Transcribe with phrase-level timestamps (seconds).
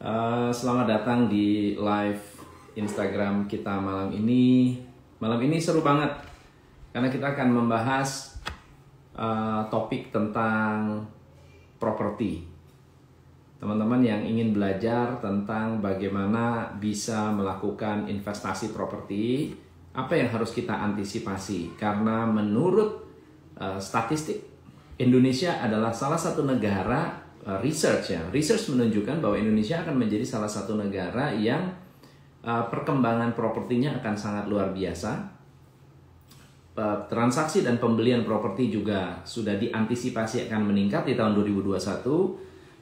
[0.00, 2.24] Uh, selamat datang di live
[2.72, 4.80] Instagram kita malam ini.
[5.20, 6.08] Malam ini seru banget
[6.88, 8.40] karena kita akan membahas
[9.12, 11.04] uh, topik tentang
[11.76, 12.48] properti.
[13.60, 19.52] Teman-teman yang ingin belajar tentang bagaimana bisa melakukan investasi properti,
[19.92, 21.76] apa yang harus kita antisipasi?
[21.76, 23.04] Karena menurut
[23.60, 24.48] uh, statistik
[24.96, 27.28] Indonesia adalah salah satu negara
[27.64, 28.22] research ya.
[28.28, 31.72] Research menunjukkan bahwa Indonesia akan menjadi salah satu negara yang
[32.44, 35.40] uh, perkembangan propertinya akan sangat luar biasa.
[36.80, 41.76] Uh, transaksi dan pembelian properti juga sudah diantisipasi akan meningkat di tahun 2021.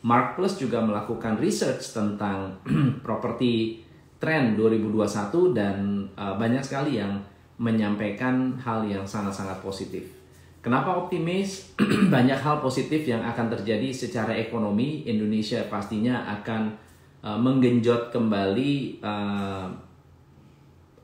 [0.06, 2.62] Mark Plus juga melakukan research tentang
[3.06, 3.82] properti
[4.18, 7.18] tren 2021 dan uh, banyak sekali yang
[7.58, 10.17] menyampaikan hal yang sangat-sangat positif.
[10.58, 11.74] Kenapa optimis?
[12.14, 15.06] Banyak hal positif yang akan terjadi secara ekonomi.
[15.06, 16.74] Indonesia pastinya akan
[17.22, 19.66] uh, menggenjot kembali uh,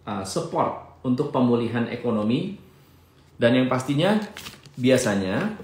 [0.05, 2.59] uh, support untuk pemulihan ekonomi.
[3.39, 4.19] Dan yang pastinya
[4.75, 5.55] biasanya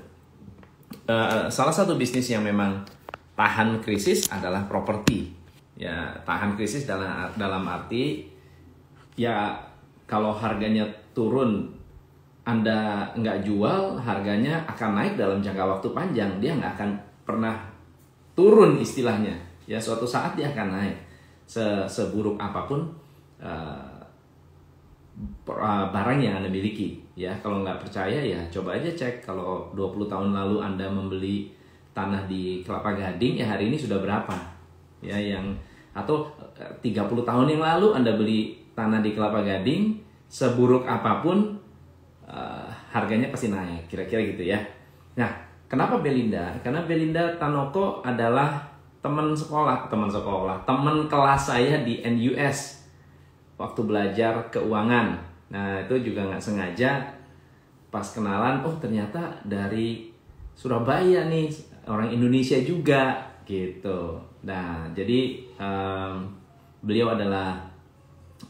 [1.10, 2.86] uh, salah satu bisnis yang memang
[3.34, 5.34] tahan krisis adalah properti.
[5.80, 8.28] Ya, tahan krisis dalam dalam arti
[9.16, 9.56] ya
[10.04, 10.84] kalau harganya
[11.16, 11.79] turun
[12.44, 16.30] anda nggak jual, harganya akan naik dalam jangka waktu panjang.
[16.40, 16.90] Dia nggak akan
[17.28, 17.54] pernah
[18.32, 19.36] turun istilahnya.
[19.68, 20.96] Ya suatu saat dia akan naik.
[21.44, 22.88] Se Seburuk apa pun
[23.42, 24.00] uh,
[25.92, 27.04] barang yang Anda miliki.
[27.12, 29.20] Ya kalau nggak percaya ya coba aja cek.
[29.20, 31.52] Kalau 20 tahun lalu Anda membeli
[31.92, 34.32] tanah di Kelapa Gading ya hari ini sudah berapa?
[35.04, 35.52] Ya yang
[35.92, 36.24] atau
[36.56, 41.60] 30 eh, tahun yang lalu Anda beli tanah di Kelapa Gading seburuk apa pun
[42.30, 44.58] uh, harganya pasti naik kira-kira gitu ya.
[45.18, 45.30] Nah
[45.66, 46.54] kenapa Belinda?
[46.62, 52.86] Karena Belinda Tanoko adalah teman sekolah teman sekolah teman kelas saya di NUS
[53.58, 55.18] waktu belajar keuangan.
[55.50, 57.00] Nah itu juga nggak sengaja
[57.90, 60.14] pas kenalan oh ternyata dari
[60.54, 61.50] Surabaya nih
[61.90, 63.18] orang Indonesia juga
[63.48, 64.20] gitu.
[64.46, 66.28] Nah jadi um,
[66.84, 67.56] beliau adalah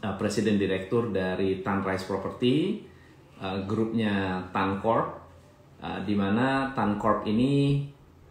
[0.03, 2.90] uh, presiden direktur dari Tanrise Property
[3.41, 5.17] uh, grupnya Tancorp
[5.81, 7.83] uh, di mana Tancorp ini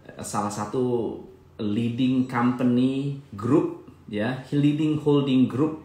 [0.06, 1.18] uh, salah satu
[1.60, 5.84] leading company group ya leading holding group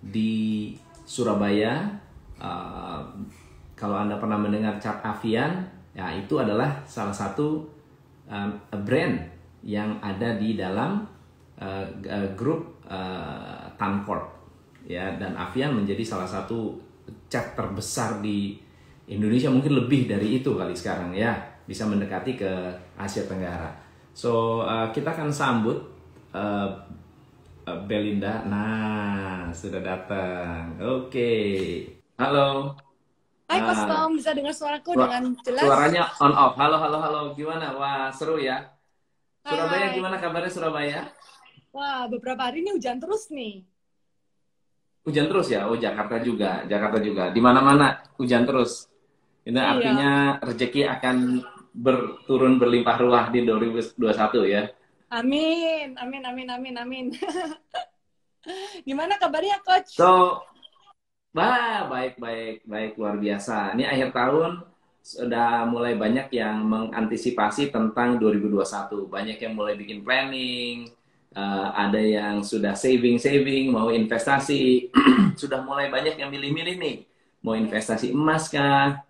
[0.00, 0.72] di
[1.04, 1.90] Surabaya.
[2.40, 3.04] Uh,
[3.76, 5.60] kalau anda pernah mendengar Cap Avian
[5.92, 7.66] ya itu adalah salah satu
[8.30, 8.50] um,
[8.86, 9.18] brand
[9.60, 11.04] yang ada di dalam
[11.60, 11.84] uh,
[12.32, 14.24] grup uh, Tancorp
[14.88, 15.20] ya.
[15.20, 16.89] Dan Avian menjadi salah satu
[17.30, 18.58] cat terbesar di
[19.06, 22.50] Indonesia mungkin lebih dari itu kali sekarang ya bisa mendekati ke
[22.98, 23.70] Asia Tenggara.
[24.10, 25.78] So uh, kita akan sambut
[26.34, 26.68] uh,
[27.86, 28.42] Belinda.
[28.42, 30.74] Nah sudah datang.
[30.82, 31.58] Oke, okay.
[32.18, 32.74] halo.
[33.50, 35.62] Hai Mas Tom, bisa dengar suaraku Suara, dengan jelas?
[35.66, 36.54] Suaranya on off.
[36.54, 37.22] Halo, halo, halo.
[37.34, 37.74] Gimana?
[37.74, 38.62] Wah, seru ya.
[39.42, 39.94] Surabaya hai.
[39.98, 41.00] gimana kabarnya Surabaya?
[41.74, 43.66] Wah, beberapa hari ini hujan terus nih.
[45.10, 45.66] Hujan terus ya?
[45.66, 46.62] Oh, Jakarta juga.
[46.70, 47.34] Jakarta juga.
[47.34, 48.86] Di mana-mana hujan terus.
[49.42, 49.74] Itu iya.
[49.74, 51.16] artinya rezeki akan
[51.74, 53.98] berturun berlimpah ruah di 2021
[54.46, 54.70] ya.
[55.10, 57.06] Amin, amin, amin, amin, amin.
[58.86, 59.98] Gimana kabarnya, Coach?
[59.98, 60.46] So,
[61.34, 63.74] bah, baik, baik, baik, luar biasa.
[63.74, 64.62] Ini akhir tahun
[65.02, 69.10] sudah mulai banyak yang mengantisipasi tentang 2021.
[69.10, 70.94] Banyak yang mulai bikin planning,
[71.34, 74.90] uh, ada yang sudah saving saving mau investasi.
[75.40, 76.96] Sudah mulai banyak yang milih-milih nih.
[77.40, 79.00] Mau investasi emas kah?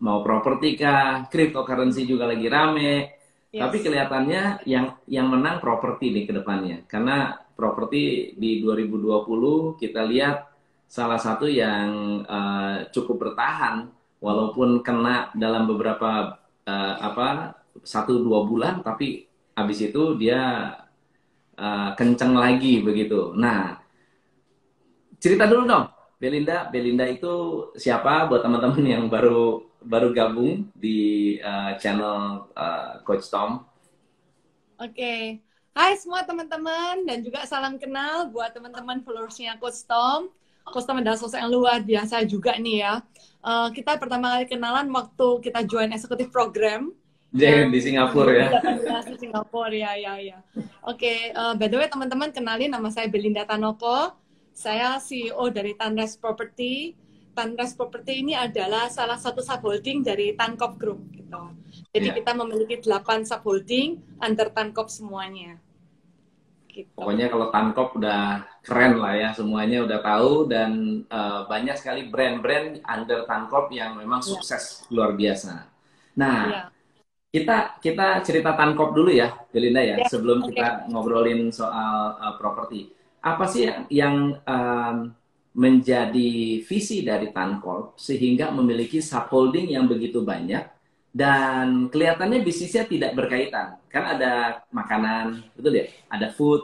[0.00, 1.28] Mau properti kah?
[1.28, 3.18] Cryptocurrency juga lagi rame.
[3.48, 3.64] Yes.
[3.64, 6.84] tapi kelihatannya yang yang menang properti nih ke depannya.
[6.84, 10.52] Karena properti di 2020 kita lihat
[10.84, 13.88] salah satu yang uh, cukup bertahan
[14.20, 19.24] walaupun kena dalam beberapa uh, apa satu dua bulan tapi
[19.56, 20.72] habis itu dia
[21.58, 23.34] uh, kenceng lagi begitu.
[23.34, 23.82] Nah,
[25.18, 26.70] cerita dulu dong, Belinda.
[26.70, 33.66] Belinda itu siapa buat teman-teman yang baru baru gabung di uh, channel uh, Coach Tom?
[34.78, 35.22] Oke, okay.
[35.78, 40.26] Hai semua teman-teman dan juga salam kenal buat teman-teman followersnya Coach Tom.
[40.66, 42.94] Coach Tom adalah sosok yang luar biasa juga nih ya.
[43.38, 46.90] Uh, kita pertama kali kenalan waktu kita join executive program
[47.28, 48.48] jadi di Singapura ya.
[49.04, 50.38] Di Singapura ya ya ya.
[50.88, 54.16] Oke, okay, uh, by the way teman-teman kenalin nama saya Belinda Tanoko.
[54.56, 56.96] Saya CEO dari Tanres Property.
[57.36, 61.54] Tanres Property ini adalah salah satu subholding dari Tankop Group gitu.
[61.94, 62.16] Jadi yeah.
[62.18, 65.62] kita memiliki 8 subholding under Tankop semuanya.
[66.66, 66.90] Gitu.
[66.98, 72.82] Pokoknya kalau Tankop udah keren lah ya, semuanya udah tahu dan uh, banyak sekali brand-brand
[72.82, 74.28] under Tankop yang memang Iya.
[74.34, 75.70] sukses luar biasa.
[76.18, 76.62] Nah, Iya.
[77.42, 80.52] Kita kita cerita Tankop dulu ya, Belinda ya, Ya, sebelum oke.
[80.52, 82.90] kita ngobrolin soal uh, properti.
[83.22, 84.96] Apa sih yang, yang um,
[85.54, 90.62] menjadi visi dari Tankop sehingga memiliki subholding yang begitu banyak
[91.10, 93.80] dan kelihatannya bisnisnya tidak berkaitan.
[93.90, 95.86] Kan ada makanan, betul ya?
[96.06, 96.62] Ada food,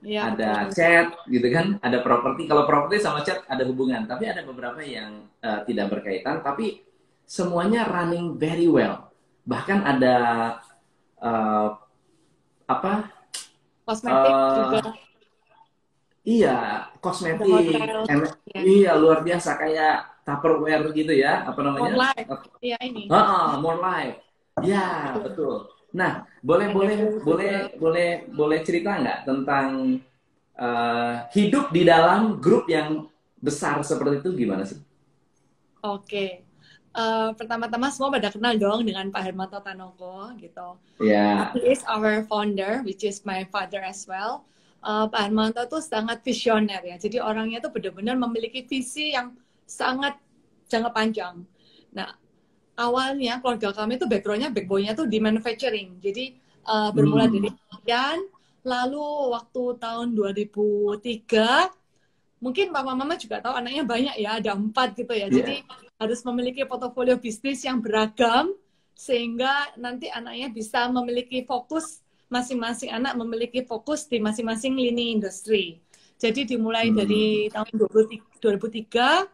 [0.00, 0.80] Iya, ada betul.
[0.80, 2.48] chat gitu kan, ada properti.
[2.48, 6.80] Kalau properti sama chat ada hubungan, tapi ada beberapa yang uh, tidak berkaitan, tapi
[7.28, 9.09] semuanya running very well.
[9.46, 10.14] Bahkan ada
[11.20, 11.68] uh,
[12.68, 12.92] apa?
[13.86, 14.80] Kosmetik Eh, juga.
[16.20, 16.56] Iya,
[17.00, 18.60] kosmetik, hotel, em- ya.
[18.60, 21.96] iya luar biasa kayak Tupperware gitu ya, apa namanya?
[21.96, 22.28] More life.
[22.60, 23.02] Iya ini.
[23.08, 24.20] Ah, more life.
[24.60, 25.72] Ya, betul.
[25.96, 29.96] Nah, boleh Ada boleh boleh boleh boleh cerita nggak tentang
[30.60, 33.08] eh, hidup di dalam grup yang
[33.40, 34.76] besar seperti itu gimana sih?
[35.82, 36.44] Oke.
[36.90, 40.74] Eh, pertama-tama semua pada kenal dong dengan Pak Hermanto Tanoko gitu.
[40.98, 44.42] Ya, He is our founder, which is my father as well.
[44.82, 46.98] Eh, Pak Hermanto tuh sangat visioner ya.
[46.98, 50.18] Jadi orangnya tuh benar-benar memiliki visi yang sangat
[50.66, 51.46] jangka panjang.
[51.94, 52.10] Nah,
[52.74, 56.02] awalnya keluarga kami tuh backgroundnya, backbone-nya tuh di manufacturing.
[56.02, 57.34] Jadi eh, bermula Hmm.
[57.38, 58.18] dari sekian,
[58.66, 61.70] lalu waktu tahun 2003,
[62.40, 65.28] mungkin papa mama juga tahu anaknya banyak ya, ada empat gitu ya.
[65.28, 65.36] Iya.
[65.40, 65.56] Jadi
[66.00, 68.56] harus memiliki portofolio bisnis yang beragam
[68.96, 72.00] sehingga nanti anaknya bisa memiliki fokus
[72.30, 75.80] masing-masing anak memiliki fokus di masing-masing lini industri.
[76.20, 76.96] Jadi dimulai Hmm.
[77.00, 79.24] dari tahun 2003, 2003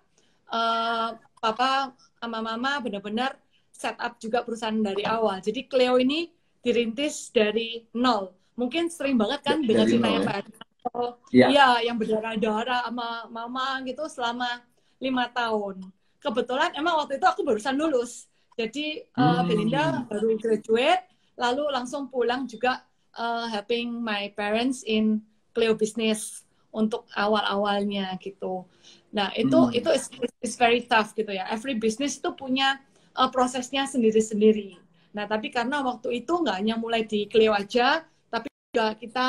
[0.47, 1.09] eh,
[1.43, 1.93] papa
[2.23, 3.35] sama mama benar-benar
[3.75, 5.43] setup juga perusahaan dari awal.
[5.43, 6.31] Jadi Cleo ini
[6.64, 8.32] dirintis dari nol.
[8.56, 10.26] Mungkin sering banget kan Dari dengan nol, ceritanya ya?
[10.26, 10.66] Pak
[10.97, 11.21] Ernesto.
[11.33, 11.47] Iya.
[11.53, 14.49] Iya, yang berdarah-darah sama mama gitu selama
[14.97, 15.93] lima tahun.
[16.19, 18.27] Kebetulan emang waktu itu aku barusan lulus.
[18.57, 19.45] Jadi eh, Hmm.
[19.45, 21.05] Belinda baru graduate,
[21.37, 22.81] lalu langsung pulang juga
[23.13, 25.21] eh, helping my parents in
[25.53, 28.65] Cleo business untuk awal-awalnya gitu.
[29.13, 29.77] Nah itu Hmm.
[29.77, 30.09] itu is,
[30.41, 31.45] is very tough gitu ya.
[31.53, 32.81] Every business itu punya
[33.17, 34.81] eh, prosesnya sendiri-sendiri.
[35.13, 39.27] Nah tapi karena waktu itu nggak hanya mulai di Cleo aja, tapi juga kita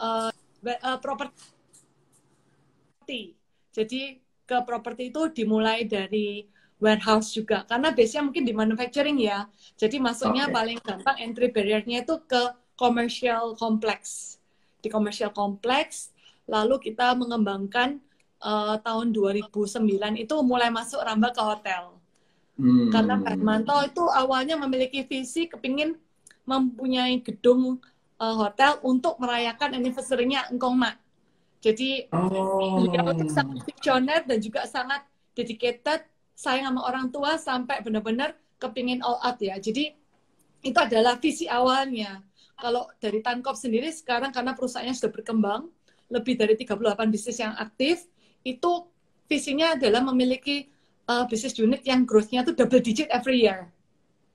[0.00, 0.29] eh,
[0.64, 1.40] eh, properti.
[3.70, 6.42] Jadi ke properti itu dimulai dari
[6.80, 9.46] warehouse juga karena base-nya mungkin di manufacturing ya.
[9.76, 10.54] Jadi masuknya Oke.
[10.56, 14.36] paling gampang entry barrier-nya itu ke commercial complex.
[14.80, 16.10] Di commercial complex
[16.50, 18.00] lalu kita mengembangkan
[18.42, 22.00] eh, tahun 2009 itu mulai masuk rambah ke hotel.
[22.60, 22.92] Hmm.
[22.92, 25.96] Karena Pak Hermanto itu awalnya memiliki visi kepingin
[26.44, 27.80] mempunyai gedung
[28.20, 30.96] eh, hotel untuk merayakan anniversary-nya Engkong Mak.
[31.60, 32.84] Jadi Oh.
[32.84, 35.04] beliau tuh sangat visioner dan juga sangat
[35.36, 39.56] dedicated, sayang sama orang tua sampai benar-benar kepingin all out ya.
[39.60, 39.92] Jadi
[40.60, 42.24] itu adalah visi awalnya.
[42.60, 45.68] Kalau dari Tankop sendiri sekarang karena perusahaannya sudah berkembang,
[46.12, 48.04] lebih dari 38 bisnis yang aktif,
[48.44, 48.72] itu
[49.24, 50.68] visinya adalah memiliki
[51.08, 53.68] uh, bisnis unit yang growth-nya tuh double digit every year.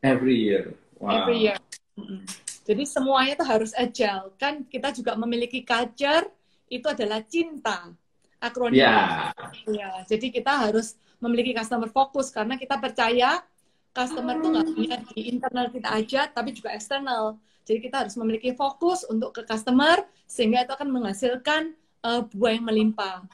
[0.02, 0.74] Every year.
[0.98, 1.26] Wow.
[1.26, 1.58] Every year.
[1.98, 2.26] Mm-mm.
[2.66, 4.34] Jadi semuanya itu harus agile.
[4.42, 6.26] Kan kita juga memiliki culture,
[6.66, 7.94] itu adalah cinta.
[8.42, 8.82] Akronim.
[8.82, 9.30] Ya.
[9.70, 13.42] Ya, jadi kita harus memiliki customer fokus karena kita percaya
[13.96, 17.40] customer tuh nggak hanya di internal kita aja, tapi juga eksternal.
[17.66, 21.74] Jadi kita harus memiliki fokus untuk ke customer sehingga itu akan menghasilkan
[22.06, 23.26] eh, buah yang melimpah.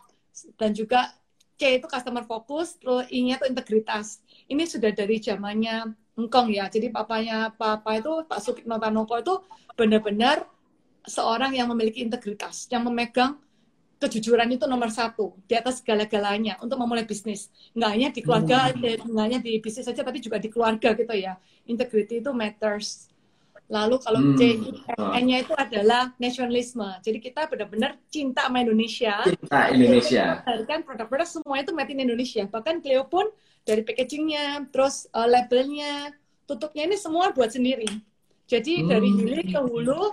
[0.55, 1.11] Dan juga
[1.59, 4.23] C itu customer fokus, terus I-nya itu integritas.
[4.47, 6.68] Ini sudah dari zamannya Engkong ya.
[6.68, 9.34] Jadi papanya papa itu Pak Sukitno Tanoko itu
[9.80, 10.44] benar-benar
[11.08, 13.39] seorang yang memiliki integritas, yang memegang
[14.01, 17.53] kejujuran itu nomor satu di atas segala-galanya untuk memulai bisnis.
[17.77, 19.13] Nggak hanya di keluarga, Hmm.
[19.13, 21.38] nggak hanya di bisnis saja, tapi juga di keluarga gitu ya.
[21.70, 23.08] Integrity itu matters.
[23.72, 24.36] Lalu kalau Hmm.
[24.36, 24.41] C,
[25.00, 26.84] N-nya itu adalah nasionalisme.
[27.06, 29.22] Jadi kita benar-benar cinta sama Indonesia.
[29.24, 30.44] Cinta Indonesia.
[30.68, 32.44] Kan produk-produk semua itu made in Indonesia.
[32.51, 36.12] Bahkan Cleo pun dari packagingnya, terus uh, labelnya,
[36.46, 37.88] tutupnya ini semua buat sendiri.
[38.46, 39.18] Jadi dari Hmm.
[39.22, 40.12] hilir ke hulu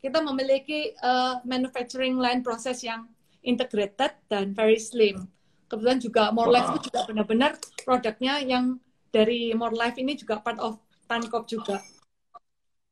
[0.00, 3.06] kita memiliki uh, manufacturing line proses yang
[3.42, 5.26] integrated dan very slim.
[5.66, 6.74] Kebetulan juga More Life Wow.
[6.74, 7.50] itu juga benar-benar
[7.82, 8.78] produknya yang
[9.10, 11.78] dari More Life ini juga part of Tankop juga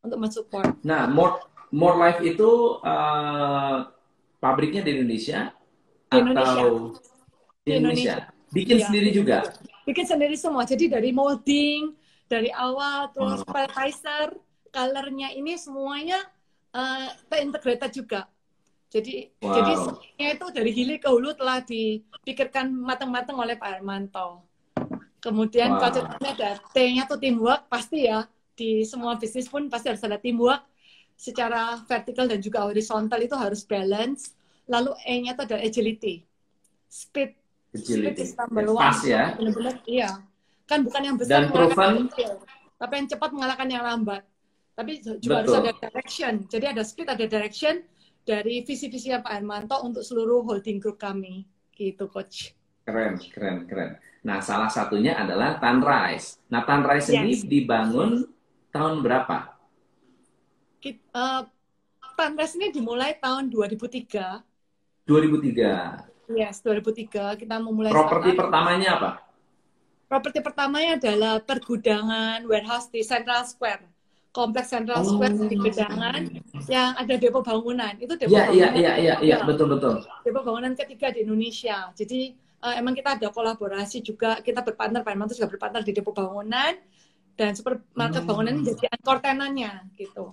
[0.03, 0.79] untuk mensupport.
[0.83, 1.43] Nah, More
[1.75, 2.51] More Life itu
[2.83, 3.77] eh,
[4.39, 5.51] pabriknya di Indonesia
[6.07, 6.55] Di Indonesia.
[6.55, 6.71] atau
[7.63, 8.15] di Di Indonesia?
[8.51, 8.85] Bikin Iya.
[8.87, 9.39] sendiri juga.
[9.85, 10.65] Bikin sendiri semua.
[10.65, 11.93] Jadi dari molding,
[12.27, 13.53] dari awal, terus Oh.
[13.53, 14.35] pelletizer,
[14.73, 16.19] colornya ini semuanya
[16.75, 18.27] uh, terintegrated juga.
[18.91, 19.55] Jadi Wow.
[19.55, 24.43] jadi semuanya itu dari hilir ke hulu telah dipikirkan matang-matang oleh Pak Hermanto.
[25.23, 25.81] Kemudian Wow.
[25.89, 30.63] konsepnya ada T-nya tuh teamwork pasti ya di semua bisnis pun pasti harus ada teamwork
[31.15, 34.35] secara vertikal dan juga horizontal itu harus balance.
[34.65, 36.25] Lalu E-nya itu ada agility,
[36.89, 37.37] speed,
[37.75, 38.15] Ya,
[38.71, 38.79] one.
[38.79, 39.35] Pas ya.
[39.35, 40.11] Benar-benar iya.
[40.65, 42.33] Kan bukan yang besar Dan proven- yang kecil,
[42.79, 44.23] tapi yang cepat mengalahkan yang lambat.
[44.75, 44.91] Tapi
[45.21, 45.61] juga harus Betul.
[45.61, 46.33] ada direction.
[46.47, 47.75] Jadi ada speed, ada direction
[48.25, 51.45] dari visi-visi Pak Hermanto untuk seluruh holding group kami.
[51.75, 52.55] Gitu, Coach.
[52.87, 53.99] Keren, keren, keren.
[54.23, 56.39] Nah, salah satunya adalah Sunrise.
[56.49, 57.43] Nah, Sunrise ini Yes.
[57.45, 58.25] dibangun
[58.71, 59.59] tahun berapa?
[60.79, 61.43] Kit- eh,
[62.15, 64.41] Sunrise ini dimulai tahun 2003.
[65.05, 66.14] 2003.
[66.27, 68.41] Yes, 2003 kita memulai Properti startup.
[68.41, 69.11] pertamanya apa?
[70.05, 73.93] Properti pertamanya adalah pergudangan warehouse di Central Square.
[74.31, 75.07] Kompleks Central Oh.
[75.07, 76.23] Square di Gedangan
[76.67, 77.95] yang ada depo bangunan.
[77.97, 78.75] Itu depo Iya, iya, bangunan.
[78.75, 79.47] iya, iya, iya, Ya.
[79.47, 80.03] betul, betul.
[80.23, 81.93] depo bangunan ketiga di Indonesia.
[81.93, 86.11] Jadi eh, emang kita ada kolaborasi juga, kita berpartner, Pak Hermanto juga berpartner di depo
[86.11, 86.73] bangunan
[87.35, 88.29] dan supermarket Hmm.
[88.31, 90.33] bangunan jadi anchor tenannya gitu.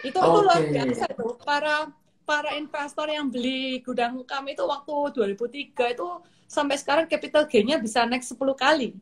[0.00, 1.92] Itu itu luar biasa itu para
[2.30, 6.06] para investor yang beli gudang kami itu waktu 2003 itu
[6.46, 8.94] sampai sekarang capital gain-nya bisa naik 10 kali.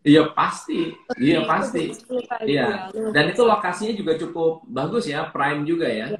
[0.00, 0.96] Iya, pasti.
[1.20, 1.92] Iya, pasti.
[1.92, 2.88] 10 kali, Iya.
[2.88, 6.16] ya, Dan itu lokasinya juga cukup bagus ya, prime juga ya.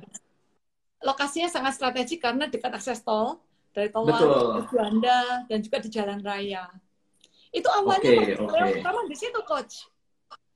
[1.04, 3.36] lokasinya sangat strategik karena dekat akses tol
[3.76, 6.64] dari tol ke Juanda dan juga di jalan raya.
[7.52, 9.84] Itu awalnya saya pertama di situ coach.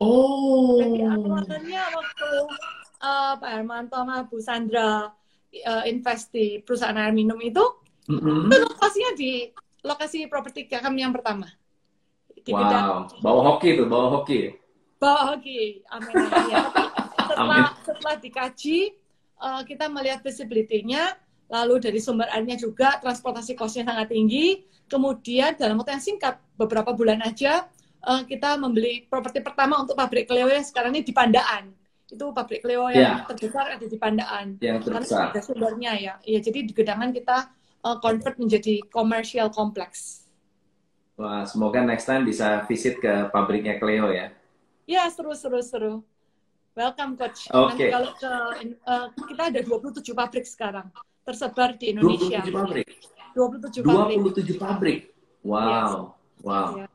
[0.01, 0.81] Oh.
[0.81, 2.29] Jadi awalnya waktu
[3.05, 5.13] eh, Pak Hermanto sama Bu Sandra
[5.51, 7.63] eh, invest di perusahaan air minum itu,
[8.07, 8.49] Mm-mm.
[8.49, 9.31] itu lokasinya di
[9.81, 11.49] lokasi properti kami yang pertama.
[12.35, 14.41] Di bidang Wow, bawa hoki tuh, bawa hoki.
[14.99, 16.59] bawah hoki, amin amin ya.
[17.23, 18.79] Setelah setelah dikaji,
[19.39, 21.15] eh, kita melihat visibility-nya,
[21.47, 24.67] lalu dari sumber airnya juga transportasi cost-nya sangat tinggi.
[24.89, 27.69] Kemudian dalam waktu yang singkat, beberapa bulan aja
[28.03, 31.78] eh, kita membeli properti pertama untuk pabrik yang sekarang ini di Pandaan.
[32.09, 33.29] Itu pabrik Cleo yang Ya.
[33.29, 34.57] terbesar ada di Pandaan.
[34.59, 35.25] Yang Karena terbesar.
[35.29, 36.15] ada sumbernya ya.
[36.25, 40.25] Iya, jadi di gedangan kita eh, convert menjadi commercial complex.
[41.15, 44.35] Wah, semoga next time bisa visit ke pabriknya Cleo ya.
[44.83, 45.95] Ya, seru, seru, seru.
[46.75, 47.47] Welcome, Coach.
[47.51, 47.87] Oke.
[47.87, 48.33] Nanti kalau ke,
[48.83, 50.89] eh, kita ada 27 pabrik sekarang,
[51.23, 52.41] tersebar di Indonesia.
[52.41, 52.89] 27 pabrik.
[53.37, 54.17] 27 pabrik.
[54.17, 54.99] 27 pabrik.
[55.45, 56.19] Wow.
[56.41, 56.71] Wow.
[56.79, 56.87] Ya.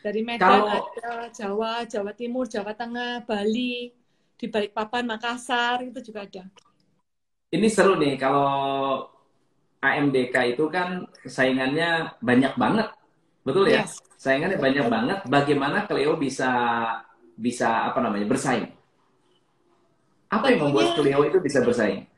[0.00, 3.94] Dari Medan Kalau- ada, Jawa, Jawa Timur, Jawa Tengah, Bali,
[4.42, 6.42] di Balikpapan, Makassar, itu juga ada.
[7.54, 9.06] Ini seru nih kalau
[9.78, 12.90] AMDK itu kan saingannya banyak banget.
[13.46, 13.86] Betul ya?
[13.86, 14.02] Yes.
[14.18, 15.18] Saingannya banyak banget.
[15.30, 16.50] Bagaimana Cleo bisa
[17.38, 18.26] bisa apa namanya?
[18.26, 18.66] bersaing?
[20.26, 22.10] Apa yang membuat Cleo itu bisa bersaing?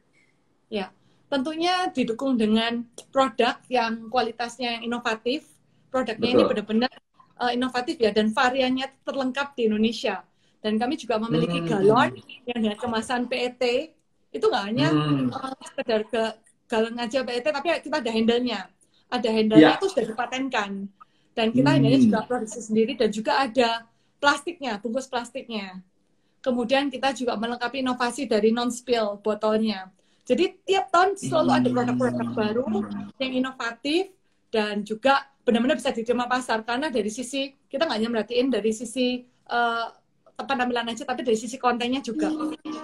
[1.34, 5.50] Tentunya didukung dengan produk yang kualitasnya yang inovatif.
[5.90, 6.50] Produknya ini Betul.
[6.54, 6.92] benar-benar
[7.42, 10.22] eh, inovatif ya dan variannya terlengkap di Indonesia.
[10.64, 11.68] Dan kami juga memiliki Hmm.
[11.68, 12.10] galon
[12.48, 13.92] yang dengan kemasan PET.
[14.32, 15.28] Itu nggak hanya Hmm.
[15.28, 18.60] eh, sekedar ga- galon aja PET, tapi kita ada handle-nya.
[19.12, 19.76] Ada handle-nya Ya.
[19.76, 20.88] itu sudah dipatenkan.
[21.36, 21.74] Dan kita Hmm.
[21.76, 23.84] handle-nya juga produksi sendiri dan juga ada
[24.16, 25.84] plastiknya, bungkus plastiknya.
[26.40, 29.92] Kemudian kita juga melengkapi inovasi dari non-spill botolnya.
[30.24, 32.36] Jadi tiap tahun selalu ada produk-produk Hmm.
[32.36, 32.64] baru
[33.20, 34.16] yang inovatif
[34.48, 39.20] dan juga benar-benar bisa diterima pasar karena dari sisi kita nggak hanya merhatiin dari sisi
[39.44, 39.86] eh,
[40.36, 42.26] penampilan aja tapi dari sisi kontennya juga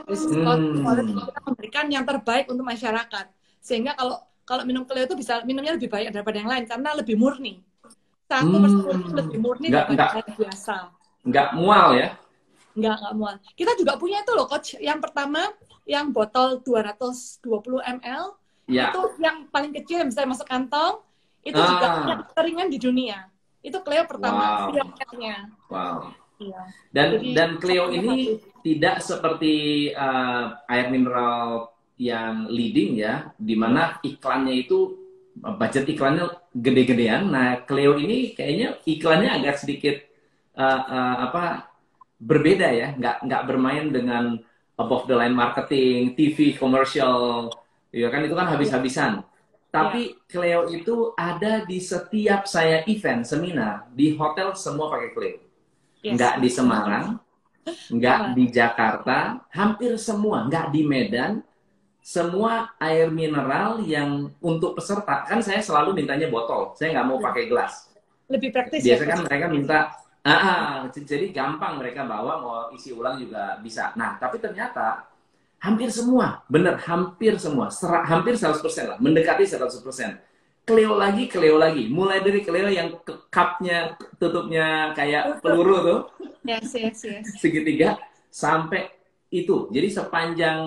[0.07, 0.87] dari sisi Hmm.
[0.87, 3.27] konten kita memberikan yang terbaik untuk masyarakat
[3.59, 7.19] sehingga kalau kalau minum Cleo itu bisa minumnya lebih baik daripada yang lain karena lebih
[7.19, 7.59] murni
[8.27, 8.63] satu Hmm.
[8.63, 10.77] persatu lebih murni Nggak- daripada yang biasa
[11.21, 12.09] Nggak mual ya?
[12.71, 15.43] nggak nggak mual kita juga punya itu loh coach yang pertama
[15.83, 18.39] yang botol 220 ml
[18.71, 18.95] Ya.
[18.95, 21.03] itu yang paling kecil yang bisa masuk kantong
[21.43, 21.67] itu Ah.
[21.67, 21.87] juga
[22.31, 23.27] teringan di dunia
[23.61, 24.79] itu Cleo pertama Wow.
[25.67, 25.97] Wow.
[26.41, 26.61] Iya.
[26.89, 29.55] Dan Jadi, dan Cleo ini tidak seperti
[29.93, 31.69] eh, air mineral
[32.01, 34.97] yang leading ya, di mana iklannya itu
[35.37, 37.29] budget iklannya gede-gedean.
[37.29, 39.97] Nah, Cleo ini kayaknya iklannya agak sedikit
[40.57, 41.69] eh, eh, apa
[42.17, 44.25] berbeda ya, nggak nggak bermain dengan
[44.81, 47.53] above the line marketing, TV, commercial,
[47.93, 49.21] ya kan itu kan habis-habisan.
[49.71, 55.50] Tapi Cleo itu ada di setiap saya event seminar di hotel semua pakai Cleo
[56.01, 56.17] Yes.
[56.17, 57.07] nggak di Semarang,
[57.93, 61.45] nggak di Jakarta, hampir semua, nggak di Medan,
[62.01, 67.25] semua air mineral yang untuk peserta kan saya selalu mintanya botol, saya nggak mau Ya.
[67.29, 67.75] pakai gelas.
[68.31, 69.79] lebih praktis Biasanya ya kan mereka minta,
[70.23, 73.91] ah, ah, jadi gampang mereka bawa mau isi ulang juga bisa.
[73.99, 75.11] Nah tapi ternyata
[75.61, 77.69] Hampir semua, bener, hampir semua,
[78.09, 80.17] hampir 100% lah, mendekati 100%.
[80.71, 81.91] Cleo lagi, Cleo lagi.
[81.91, 82.95] Mulai dari Cleo yang
[83.27, 86.01] cupnya, tutupnya kayak peluru tuh.
[86.47, 87.27] Yes, yes, yes.
[87.43, 87.99] Segitiga,
[88.31, 88.87] sampai
[89.35, 89.67] itu.
[89.75, 90.63] Jadi sepanjang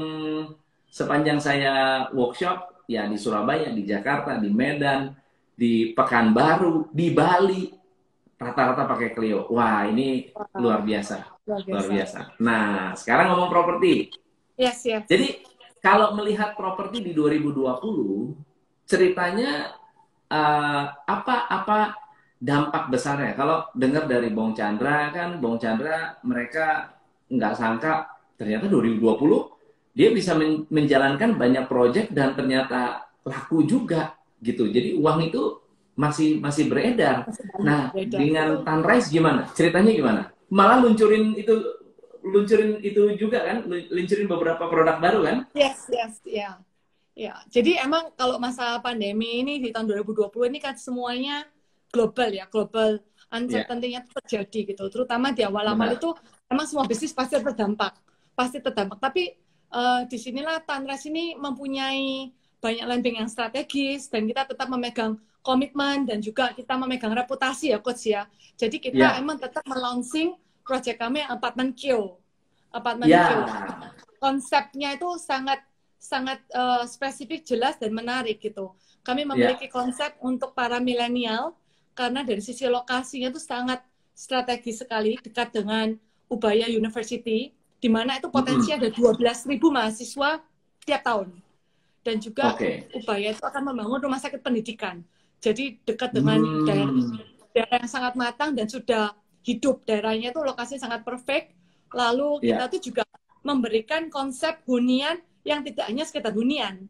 [0.91, 1.73] sepanjang saya
[2.11, 5.15] workshop, ya di Surabaya, di Jakarta, di Medan,
[5.55, 7.71] di Pekanbaru, di Bali,
[8.35, 9.47] rata-rata pakai Clio.
[9.55, 11.47] Wah, ini luar biasa.
[11.47, 11.71] Luar biasa.
[11.71, 12.19] Luar biasa.
[12.43, 14.11] Nah, sekarang ngomong properti.
[14.59, 15.07] Yes, yes.
[15.07, 15.47] Jadi
[15.79, 18.35] kalau melihat properti di 2020,
[18.83, 19.79] ceritanya
[20.33, 21.77] uh, apa apa
[22.41, 23.37] dampak besarnya?
[23.37, 26.97] Kalau dengar dari Bong Chandra kan, Bong Chandra mereka
[27.29, 29.53] nggak sangka ternyata 2020
[29.93, 34.67] dia bisa men menjalankan banyak proyek dan ternyata laku juga gitu.
[34.67, 35.61] Jadi uang itu
[35.93, 37.29] masih masih beredar.
[37.29, 38.17] Masih nah, beredar.
[38.17, 39.45] dengan Tanrise gimana?
[39.53, 40.21] Ceritanya gimana?
[40.49, 41.53] Malah luncurin itu
[42.25, 45.37] luncurin itu juga kan, luncurin beberapa produk baru kan?
[45.53, 46.57] Yes, yes, ya.
[46.57, 46.72] Yeah.
[47.13, 51.45] Ya, jadi emang kalau masa pandemi ini di tahun 2020 ini kan semuanya
[51.93, 52.97] global ya, global
[53.29, 54.13] uncertainty-nya yeah.
[54.17, 54.83] terjadi gitu.
[54.89, 56.09] Terutama di awal-awal itu
[56.49, 57.93] emang semua bisnis pasti terdampak,
[58.33, 58.97] pasti terdampak.
[58.97, 59.29] Tapi
[59.69, 66.07] uh, di sinilah Tanres ini mempunyai banyak landing yang strategis dan kita tetap memegang komitmen
[66.07, 68.25] dan juga kita memegang reputasi ya coach ya.
[68.55, 69.21] Jadi kita yeah.
[69.21, 72.15] emang tetap melaunching project kami yang apartemen Q.
[72.71, 73.27] Apartemen yeah.
[73.27, 73.31] Q.
[74.17, 75.59] Konsepnya itu sangat
[76.03, 78.75] sangat uh, spesifik, jelas dan menarik gitu.
[79.07, 79.73] Kami memiliki yeah.
[79.73, 81.55] konsep untuk para milenial
[81.95, 83.79] karena dari sisi lokasinya itu sangat
[84.11, 85.95] strategis sekali dekat dengan
[86.27, 89.15] Ubaya University di mana itu potensi mm -hmm.
[89.15, 90.29] ada 12.000 mahasiswa
[90.83, 91.39] tiap tahun.
[92.03, 92.91] Dan juga okay.
[92.91, 94.99] Ubaya itu akan membangun rumah sakit pendidikan.
[95.39, 96.67] Jadi dekat dengan mm.
[96.67, 96.95] daerah,
[97.55, 99.15] daerah yang sangat matang dan sudah
[99.47, 101.55] hidup daerahnya itu lokasi sangat perfect.
[101.95, 102.71] Lalu kita yeah.
[102.71, 103.03] tuh juga
[103.43, 106.87] memberikan konsep hunian yang tidak hanya sekedar hunian.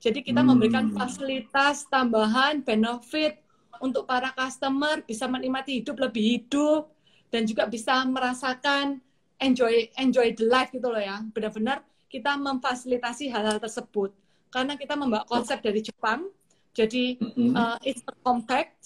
[0.00, 0.48] Jadi kita hmm.
[0.48, 3.44] memberikan fasilitas tambahan, benefit
[3.80, 6.88] untuk para customer bisa menikmati hidup lebih hidup
[7.28, 9.00] dan juga bisa merasakan
[9.40, 11.20] enjoy enjoy the life gitu loh ya.
[11.32, 14.12] Benar-benar kita memfasilitasi hal-hal tersebut
[14.48, 16.28] karena kita membawa konsep dari Jepang.
[16.72, 17.52] Jadi mm-hmm.
[17.56, 18.76] uh, it's a compact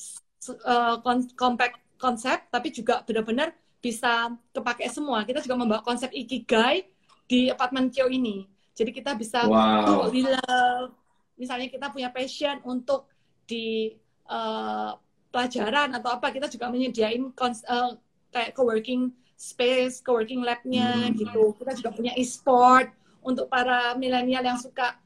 [0.67, 0.99] uh,
[1.39, 5.23] compact konsep tapi juga benar-benar bisa kepake semua.
[5.23, 6.91] Kita juga membawa konsep ikigai
[7.31, 8.54] di apartemen Kyo ini.
[8.75, 10.11] Jadi kita bisa wow.
[10.11, 10.91] love,
[11.39, 13.07] misalnya kita punya passion untuk
[13.47, 13.95] di
[14.27, 14.99] uh,
[15.31, 17.93] pelajaran atau apa, kita juga menyediain uh,
[18.35, 21.15] kayak co-working space, co-working lab-nya hmm.
[21.19, 21.55] gitu.
[21.59, 22.91] Kita juga punya e-sport
[23.23, 24.99] untuk para milenial yang suka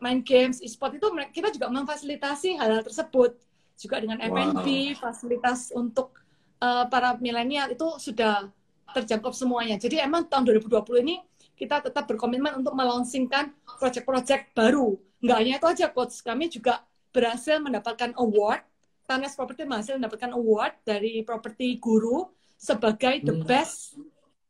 [0.00, 3.36] main games, e-sport itu kita juga memfasilitasi hal-hal tersebut.
[3.80, 5.08] Juga dengan F&B, wow.
[5.08, 6.14] fasilitas untuk
[6.60, 8.48] uh, para milenial itu sudah
[8.92, 9.78] terjangkau semuanya.
[9.78, 11.16] Jadi emang tahun 2020 ini
[11.60, 14.96] kita tetap berkomitmen untuk melaunchingkan proyek-proyek baru.
[15.20, 16.24] Nggak hanya itu aja, Coach.
[16.24, 16.80] Kami juga
[17.12, 18.64] berhasil mendapatkan award.
[19.04, 23.44] Tanes Property berhasil mendapatkan award dari Property Guru sebagai the hmm.
[23.44, 24.00] best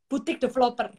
[0.06, 0.94] boutique developer.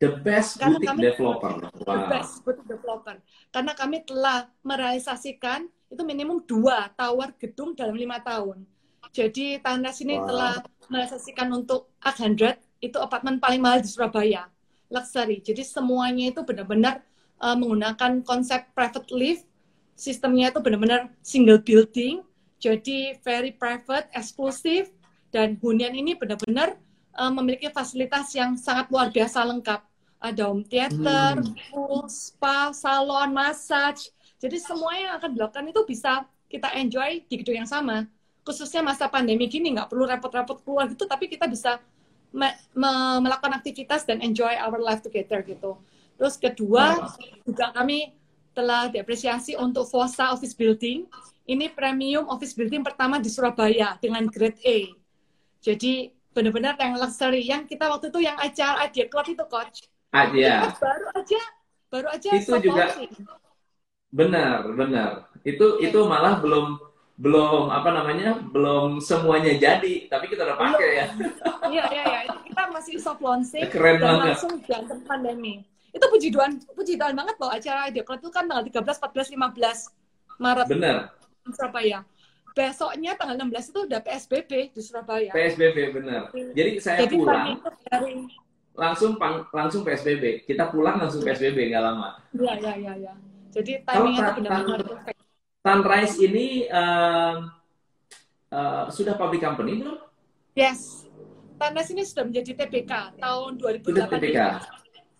[0.00, 1.52] The best Karena boutique kami, developer.
[1.80, 1.88] Wow.
[1.88, 3.16] The best boutique developer.
[3.48, 8.68] Karena kami telah merealisasikan itu minimum dua tower gedung dalam lima tahun.
[9.10, 10.26] Jadi Tandas ini wow.
[10.28, 10.54] telah
[10.92, 14.48] merealisasikan untuk 800 itu apartemen paling mahal di Surabaya,
[14.88, 15.44] luxury.
[15.44, 17.04] Jadi semuanya itu benar-benar
[17.40, 19.44] uh, menggunakan konsep private lift,
[19.94, 22.24] sistemnya itu benar-benar single building,
[22.60, 24.92] jadi very private, eksklusif,
[25.32, 26.76] dan hunian ini benar-benar
[27.16, 29.80] uh, memiliki fasilitas yang sangat luar biasa lengkap.
[30.20, 31.56] Ada home theater, hmm.
[31.72, 34.12] pool, spa, salon, massage.
[34.36, 38.04] Jadi semua yang akan dilakukan itu bisa kita enjoy di gedung yang sama.
[38.44, 41.80] Khususnya masa pandemi gini, nggak perlu repot-repot keluar gitu, tapi kita bisa
[42.30, 42.90] me me
[43.22, 45.78] melakukan aktivitas dan enjoy our life together gitu.
[46.16, 47.10] Terus kedua
[47.42, 48.14] juga kami
[48.52, 51.06] telah diapresiasi untuk Fosa Office Building.
[51.50, 54.86] Ini premium office building pertama di Surabaya dengan grade A.
[55.58, 57.42] Jadi benar-benar yang luxury.
[57.42, 59.90] Yang kita waktu itu yang acara Idea Club itu coach.
[60.14, 60.70] Ah, iya.
[60.78, 61.42] Baru aja
[61.90, 62.86] baru aja itu juga
[64.14, 65.10] benar benar
[65.42, 66.78] itu itu malah belum
[67.20, 71.06] belum apa namanya belum semuanya jadi tapi kita udah pakai ya.
[71.68, 72.20] Iya iya iya.
[72.48, 74.26] Kita masih soft launching Keren dan banget.
[74.32, 75.60] langsung jangan pandemi.
[75.92, 80.40] Itu puji tuhan puji tuhan banget loh acara Club itu kan tanggal 13 14 15
[80.40, 80.96] Maret benar.
[81.52, 82.00] Surabaya.
[82.56, 85.30] Besoknya tanggal 16 itu udah PSBB di Surabaya.
[85.36, 86.32] PSBB benar.
[86.32, 87.60] Jadi saya jadi, pulang.
[87.84, 88.26] dari...
[88.80, 92.16] langsung pang, langsung PSBB kita pulang langsung PSBB nggak lama.
[92.32, 93.14] Iya iya iya ya.
[93.50, 95.20] jadi timingnya itu benar-benar perfect
[95.60, 97.44] Sunrise ini uh,
[98.48, 100.00] uh, sudah public company belum?
[100.56, 101.04] Yes.
[101.60, 103.84] Sunrise ini sudah menjadi TBK tahun 2018.
[103.84, 104.40] Sudah TBK.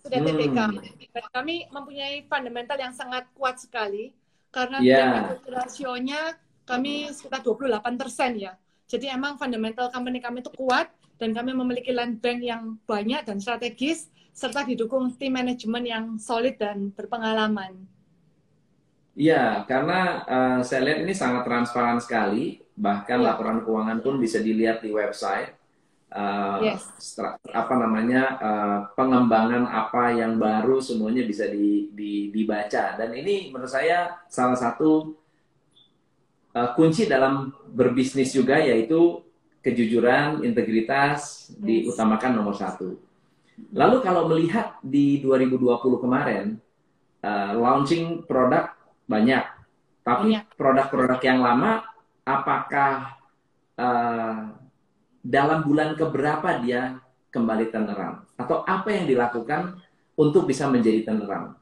[0.01, 0.19] sudah.
[0.25, 0.81] Hmm.
[1.13, 4.17] Dan kami mempunyai fundamental yang sangat kuat sekali
[4.49, 5.37] karena Yeah.
[5.37, 5.53] yeah.
[5.61, 8.57] rasionya kami sekitar 28 persen ya.
[8.89, 10.89] Jadi emang fundamental company kami itu kuat
[11.21, 16.57] dan kami memiliki land bank yang banyak dan strategis serta didukung tim manajemen yang solid
[16.57, 17.85] dan berpengalaman.
[19.21, 23.27] Iya, karena eh, saya lihat ini sangat transparan sekali, bahkan Iya.
[23.37, 25.53] laporan keuangan pun bisa dilihat di website.
[26.11, 27.15] Eh, Yes.
[27.55, 33.71] apa namanya eh, pengembangan apa yang baru semuanya bisa di- di- dibaca dan ini menurut
[33.71, 35.15] saya salah satu
[36.51, 39.23] eh, kunci dalam berbisnis juga yaitu
[39.63, 42.99] kejujuran, integritas diutamakan nomor satu.
[43.71, 46.59] Lalu kalau melihat di 2020 kemarin
[47.23, 48.80] eh, launching produk
[49.11, 49.43] banyak,
[50.07, 51.83] tapi produk-produk yang lama
[52.23, 53.19] apakah
[53.75, 54.41] eh,
[55.21, 57.03] dalam bulan keberapa dia
[57.35, 59.83] kembali turnaround atau apa yang dilakukan
[60.15, 61.59] untuk bisa menjadi turnaround?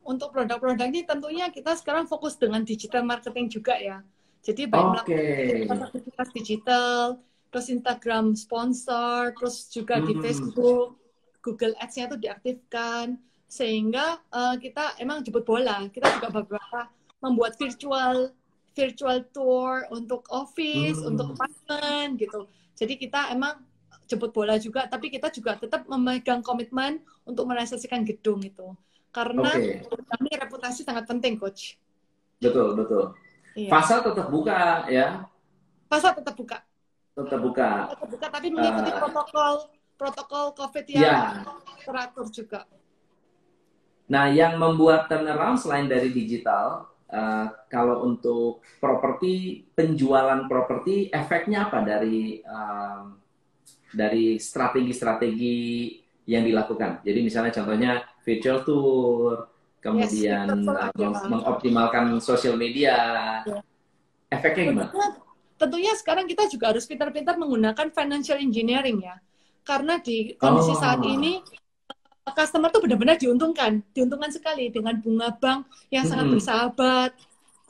[0.00, 4.00] Untuk produk-produk ini tentunya kita sekarang fokus dengan digital marketing juga ya.
[4.40, 5.20] Jadi baik Oke.
[5.68, 7.20] melakukan aktivitas digital,
[7.52, 10.22] terus Instagram sponsor, terus juga di Hmm.
[10.24, 10.96] Facebook,
[11.44, 15.90] Google Ads-nya itu diaktifkan, sehingga eh, kita emang jemput bola.
[15.90, 16.86] Kita juga beberapa
[17.18, 18.30] membuat virtual
[18.70, 21.10] virtual tour untuk office, Hmm.
[21.12, 22.46] untuk apartemen gitu.
[22.72, 23.58] Jadi kita emang
[24.06, 28.70] jemput bola juga, tapi kita juga tetap memegang komitmen untuk merealisasikan gedung itu.
[29.10, 29.82] Karena Oke.
[30.06, 31.74] kami reputasi sangat penting, coach.
[32.38, 33.10] Betul, betul.
[33.52, 33.68] Iya.
[33.68, 35.26] Pasar tetap buka ya,
[35.86, 36.62] Pasar tetap buka.
[37.10, 37.70] tetap buka.
[37.90, 39.52] tetap buka tapi mengikuti Uh, protokol
[39.98, 41.02] protokol COVID ya.
[41.02, 41.42] yang
[41.82, 42.60] teratur juga.
[44.10, 51.86] Nah, yang membuat turnaround selain dari digital, eh, kalau untuk properti, penjualan properti, efeknya apa
[51.86, 53.14] dari em,
[53.94, 55.58] dari strategi-strategi
[56.26, 57.06] yang dilakukan?
[57.06, 57.92] Jadi misalnya contohnya
[58.26, 59.46] virtual tour,
[59.78, 60.90] kemudian aja.
[60.98, 62.98] meng- mengoptimalkan sosial media,
[63.46, 63.58] Ya.
[64.28, 64.90] efeknya gimana?
[64.90, 65.10] Tentunya,
[65.56, 69.16] tentunya sekarang kita juga harus pintar-pintar menggunakan financial engineering ya.
[69.62, 70.80] Karena di kondisi Oh.
[70.82, 71.40] saat ini
[72.34, 76.34] customer tuh benar-benar diuntungkan, diuntungkan sekali dengan bunga bank yang sangat Mm-mm.
[76.38, 77.10] bersahabat.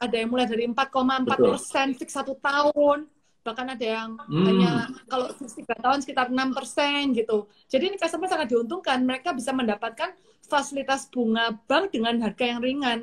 [0.01, 3.05] Ada yang mulai dari 4,4 persen fix satu tahun,
[3.44, 4.44] bahkan ada yang Hmm.
[4.49, 4.73] hanya
[5.09, 7.44] kalau tiga tahun sekitar 6 persen gitu.
[7.68, 10.16] Jadi ini customer sangat diuntungkan, mereka bisa mendapatkan
[10.49, 13.01] fasilitas bunga bank dengan harga yang ringan.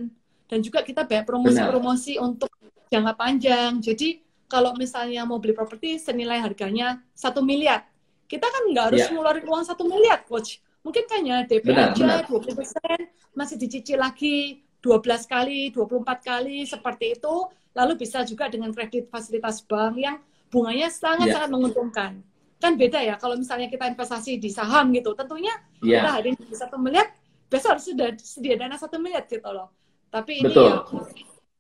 [0.47, 2.49] Dan juga kita banyak promosi-promosi untuk
[2.89, 3.83] jangka panjang.
[3.83, 7.83] Jadi kalau misalnya mau beli properti senilai harganya satu miliar,
[8.31, 9.11] kita kan nggak harus Ya.
[9.11, 10.63] ngeluarin uang satu miliar, coach.
[10.87, 12.23] Mungkin hanya DP Benar, aja benar.
[12.31, 17.35] 20%, masih dicicil lagi 12 kali, 24 kali, seperti itu.
[17.75, 22.23] Lalu bisa juga dengan kredit fasilitas bank yang bunganya sangat-sangat menguntungkan.
[22.57, 25.51] Kan beda ya, kalau misalnya kita investasi di saham gitu, tentunya
[25.83, 27.11] kita Iya, hari ini satu miliar,
[27.51, 29.69] besok harus sudah sedia dana satu miliar gitu loh.
[30.07, 30.71] Tapi ini Betul.
[30.71, 30.77] ya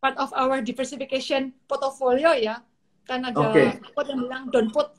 [0.01, 2.61] part of our diversification portfolio ya,
[3.05, 4.93] kan ada quote yang bilang don't put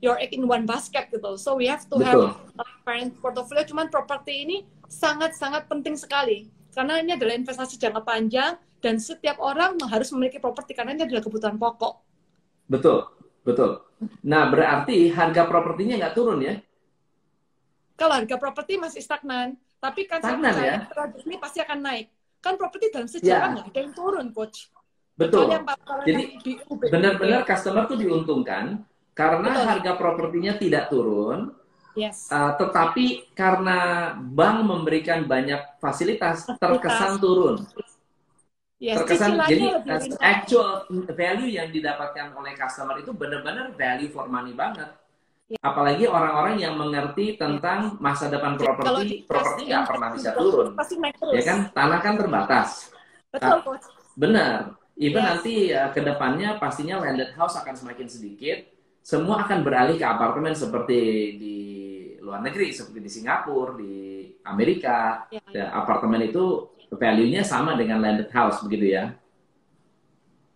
[0.00, 1.36] your egg in one basket gitu.
[1.40, 2.32] So we have to Betul.
[2.32, 3.64] have a parent portfolio.
[3.64, 4.56] Cuman properti ini
[4.86, 8.54] sangat-sangat penting sekali karena ini adalah investasi jangka panjang
[8.84, 12.04] dan setiap orang harus memiliki properti karena ini adalah kebutuhan pokok.
[12.66, 13.08] betul,
[13.46, 13.80] betul.
[14.26, 16.54] Nah, berarti harga propertinya nggak turun ya?
[17.96, 21.24] Kalau harga properti masih stagnan, tapi kan saya Stagnan, percaya ya?
[21.24, 22.06] ini pasti akan naik.
[22.44, 23.52] Kan properti dalam sejarah Ya.
[23.56, 24.68] nggak ada yang turun, coach.
[25.16, 25.48] Betul.
[26.04, 26.22] Jadi.
[26.92, 28.84] Benar-benar customer tuh diuntungkan
[29.16, 29.64] karena Betul.
[29.64, 31.56] harga propertinya tidak turun,
[31.96, 32.28] Yes.
[32.28, 37.64] uh, tetapi karena bank memberikan banyak fasilitas terkesan turun.
[38.76, 40.84] Yes, Terkesan jadi uh, actual
[41.16, 44.92] value yang didapatkan oleh customer itu benar-benar value for money banget.
[45.48, 45.56] Ya.
[45.64, 51.16] Apalagi orang-orang yang mengerti tentang masa depan properti, properti nggak pernah bisa turun, Pasti naik
[51.16, 51.32] terus.
[51.32, 51.58] ya kan?
[51.72, 52.68] Tanah kan terbatas.
[53.32, 53.86] Betul, coach.
[54.12, 54.76] Benar.
[55.00, 55.28] Even Yes.
[55.32, 58.75] nanti uh, ke depannya pastinya landed house akan semakin sedikit.
[59.06, 60.98] Semua akan beralih ke apartemen seperti
[61.38, 61.56] di
[62.18, 63.94] luar negeri, seperti di Singapura, di
[64.42, 65.22] Amerika.
[65.30, 69.14] Ya, Ya, apartemen itu value-nya sama dengan landed house begitu ya.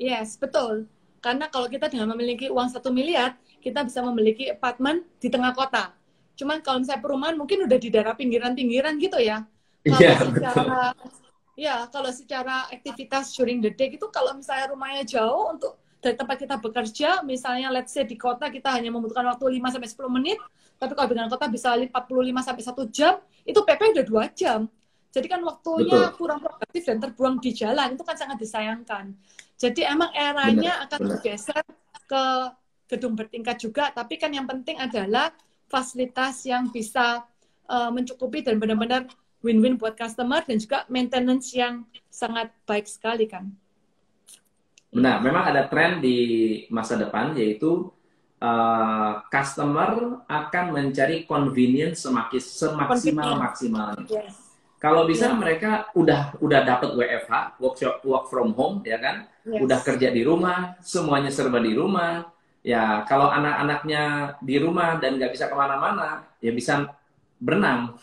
[0.03, 0.91] Yes, betul.
[1.23, 5.95] Karena kalau kita dengan memiliki uang satu miliar, kita bisa memiliki apartemen di tengah kota.
[6.35, 9.47] Cuman kalau misalnya perumahan mungkin udah di daerah pinggiran-pinggiran gitu ya.
[9.87, 10.81] Kalau Iya, secara
[11.55, 16.37] ya kalau secara aktivitas during the day itu kalau misalnya rumahnya jauh untuk dari tempat
[16.41, 20.39] kita bekerja, misalnya let's say di kota kita hanya membutuhkan waktu 5 sampai 10 menit,
[20.81, 24.61] tapi kalau dengan kota bisa 45 sampai 1 jam, itu PP udah 2 jam.
[25.13, 26.17] Jadi kan waktunya Betul.
[26.17, 29.13] kurang produktif dan terbuang di jalan, itu kan sangat disayangkan.
[29.61, 31.11] Jadi emang eranya Benar, akan benar.
[31.21, 31.65] bergeser
[32.09, 32.25] ke
[32.91, 35.37] gedung bertingkat juga, tapi kan yang penting adalah
[35.69, 37.23] fasilitas yang bisa
[37.69, 39.05] uh, mencukupi dan benar-benar
[39.45, 43.53] win-win buat customer dan juga maintenance yang sangat baik sekali kan.
[44.90, 46.18] Benar, memang ada tren di
[46.66, 47.90] masa depan yaitu
[48.42, 54.07] uh, customer akan mencari convenience semakin semaksimal maksimalnya.
[54.11, 54.35] Yes.
[54.81, 55.37] Kalau bisa yeah.
[55.37, 59.61] mereka udah udah dapat WFH, workshop work from home ya kan, yes.
[59.62, 62.26] udah kerja di rumah, semuanya serba di rumah.
[62.61, 66.92] Ya kalau anak-anaknya di rumah dan nggak bisa ke mana-mana, ya bisa
[67.40, 67.96] berenang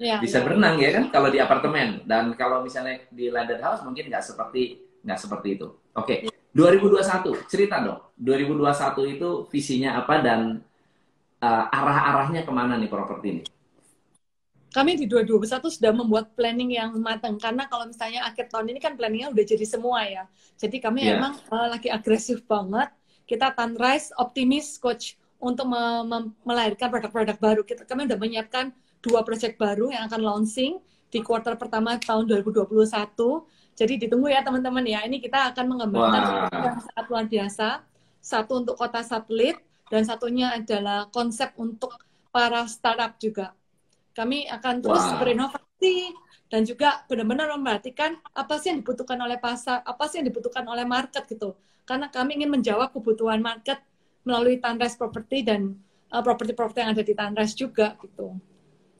[0.00, 0.44] ya, bisa ya.
[0.48, 4.80] berenang ya kan kalau di apartemen dan kalau misalnya di landed house mungkin nggak seperti
[5.04, 5.68] nggak seperti itu.
[5.98, 6.30] Oke, okay.
[6.30, 6.30] ya.
[6.54, 8.00] 2021 cerita dong.
[8.18, 10.62] 2021 itu visinya apa dan
[11.40, 13.42] uh, arah-arahnya ke mana nih properti ini?
[14.70, 18.94] Kami di 2021 sudah membuat planning yang matang karena kalau misalnya akhir tahun ini kan
[18.94, 20.30] planningnya udah jadi semua ya.
[20.62, 21.18] Jadi kami yeah.
[21.18, 22.86] emang uh, lagi agresif banget.
[23.26, 27.62] Kita sunrise, optimis, coach untuk me me melahirkan produk-produk baru.
[27.66, 28.70] Kita kami udah menyiapkan
[29.02, 30.78] dua proyek baru yang akan launching
[31.10, 32.70] di kuartal pertama tahun 2021.
[33.74, 35.04] Jadi ditunggu ya teman-teman ya.
[35.04, 36.62] Ini kita akan mengembangkan wow.
[36.62, 37.68] yang sangat luar biasa.
[38.20, 39.56] Satu untuk kota satelit
[39.88, 41.96] dan satunya adalah konsep untuk
[42.30, 43.56] para startup juga.
[44.12, 45.18] Kami akan terus wow.
[45.18, 46.12] berinovasi
[46.50, 50.82] dan juga benar-benar memperhatikan apa sih yang dibutuhkan oleh pasar, apa sih yang dibutuhkan oleh
[50.82, 51.54] market gitu.
[51.86, 53.80] Karena kami ingin menjawab kebutuhan market
[54.26, 55.78] melalui Tanres Property dan
[56.10, 58.36] uh, properti-properti yang ada di Tanres juga gitu.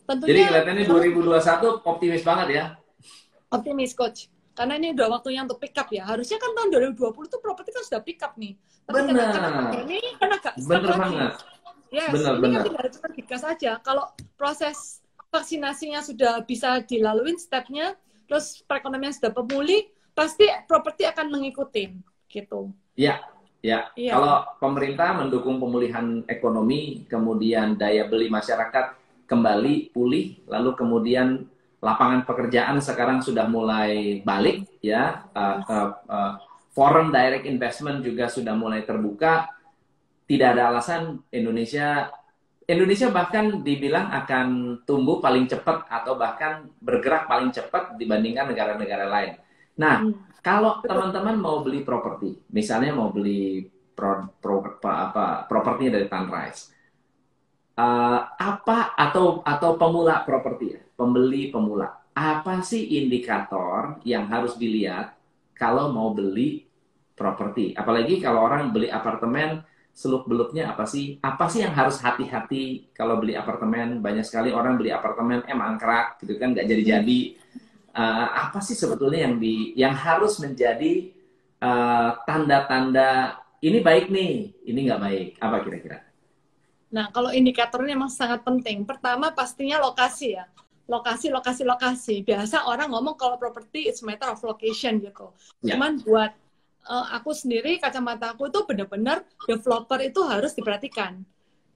[0.06, 2.64] Tentunya, Jadi kelihatannya 2021 optimis banget ya.
[3.50, 4.30] Optimis coach.
[4.60, 6.04] Karena ini udah waktunya untuk pick up ya.
[6.04, 8.52] Harusnya kan tahun 2020 tuh properti kan sudah pick up nih.
[8.84, 9.32] Tapi Benar.
[9.32, 11.32] Karena, ini kan agak Benar banget.
[11.88, 12.60] Yes, benar, ini benar.
[12.60, 13.72] kan tinggal digas saja.
[13.80, 15.00] Kalau proses
[15.32, 17.96] vaksinasinya sudah bisa dilalui stepnya,
[18.28, 21.90] terus perekonomian sudah pemulih, pasti properti akan mengikuti
[22.30, 22.70] gitu.
[22.94, 23.26] Iya,
[23.64, 23.90] ya.
[23.98, 24.12] ya.
[24.12, 28.94] Kalau pemerintah mendukung pemulihan ekonomi, kemudian daya beli masyarakat
[29.24, 31.49] kembali pulih, lalu kemudian
[31.80, 36.32] lapangan pekerjaan sekarang sudah mulai balik, ya, uh, uh, uh,
[36.76, 39.48] foreign direct investment juga sudah mulai terbuka.
[40.28, 42.06] Tidak ada alasan Indonesia
[42.70, 44.46] Indonesia bahkan dibilang akan
[44.86, 49.32] tumbuh paling cepat atau bahkan bergerak paling cepat dibandingkan negara-negara lain.
[49.74, 50.38] Nah, hmm.
[50.38, 56.70] kalau teman-teman mau beli properti, misalnya mau beli pro, pro, apa, propertinya dari Sunrise,
[57.74, 61.88] uh, apa atau atau pemula properti ya, pembeli pemula.
[62.12, 65.16] Apa sih indikator yang harus dilihat
[65.56, 66.68] kalau mau beli
[67.16, 67.72] properti?
[67.72, 69.64] Apalagi kalau orang beli apartemen
[69.96, 71.16] seluk beluknya apa sih?
[71.24, 74.04] Apa sih yang harus hati-hati kalau beli apartemen?
[74.04, 77.20] Banyak sekali orang beli apartemen eh mangkrak gitu kan nggak jadi-jadi.
[77.90, 81.10] Uh, apa sih sebetulnya yang di yang harus menjadi
[81.58, 84.32] eh, tanda-tanda uh, ini baik nih,
[84.64, 85.28] ini nggak baik?
[85.36, 85.98] Apa kira-kira?
[86.90, 88.82] Nah, kalau indikatornya memang sangat penting.
[88.88, 90.48] Pertama pastinya lokasi ya.
[90.90, 92.26] Lokasi, lokasi, lokasi.
[92.26, 95.30] Biasa orang ngomong kalau properti it's matter of location gitu.
[95.62, 95.78] Yeah.
[95.78, 96.34] Cuman buat
[96.90, 101.22] uh, aku sendiri, kacamata aku itu benar-benar developer itu harus diperhatikan.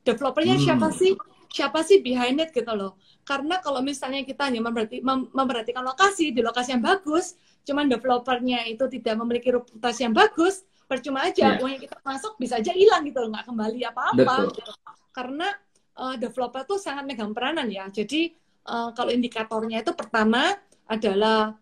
[0.03, 0.64] Developernya hmm.
[0.66, 1.14] siapa sih?
[1.55, 2.98] Siapa sih behind it gitu loh.
[3.22, 8.66] Karena kalau misalnya kita hanya memperhati, mem memperhatikan lokasi, di lokasi yang bagus, cuman developernya
[8.66, 11.62] itu tidak memiliki reputasi yang bagus, percuma aja yeah.
[11.62, 14.35] uang yang kita masuk bisa aja hilang gitu loh, nggak kembali apa-apa.
[14.50, 14.72] Gitu
[15.14, 15.46] karena
[15.94, 17.87] uh, developer tuh sangat megang peranan ya.
[17.87, 18.35] Jadi
[18.68, 20.57] uh, kalau indikatornya itu pertama
[20.88, 21.57] adalah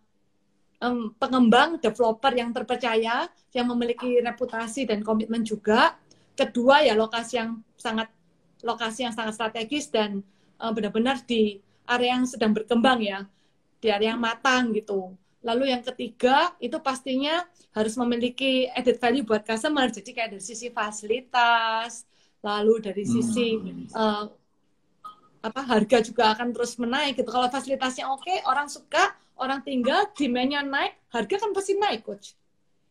[0.82, 5.94] um, pengembang developer yang terpercaya, yang memiliki reputasi dan komitmen juga.
[6.32, 8.08] Kedua ya lokasi yang sangat
[8.64, 10.22] lokasi yang sangat strategis dan
[10.58, 13.26] uh, benar-benar di area yang sedang berkembang ya,
[13.78, 15.14] di area yang matang gitu.
[15.42, 17.42] Lalu yang ketiga itu pastinya
[17.74, 19.90] harus memiliki added value buat customer.
[19.90, 22.06] Jadi kayak dari sisi fasilitas,
[22.42, 23.90] lalu dari sisi hmm.
[23.90, 24.24] uh,
[25.42, 27.30] apa harga juga akan terus menaik gitu.
[27.30, 32.38] Kalau fasilitasnya oke, orang suka, orang tinggal, demandnya naik, harga kan pasti naik, coach.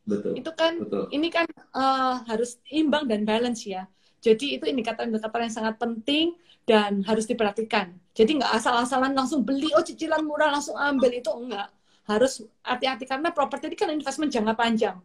[0.04, 0.36] Betul.
[0.36, 1.08] Itu kan, Betul.
[1.16, 3.88] ini kan uh, harus imbang dan balance ya.
[4.22, 6.38] Jadi itu indikator-indikator yang sangat penting
[6.68, 7.96] dan harus diperhatikan.
[8.14, 11.72] Jadi nggak asal-asalan langsung beli, oh cicilan murah langsung ambil itu enggak.
[12.06, 14.98] Harus hati-hati karena properti ini kan investment jangka panjang.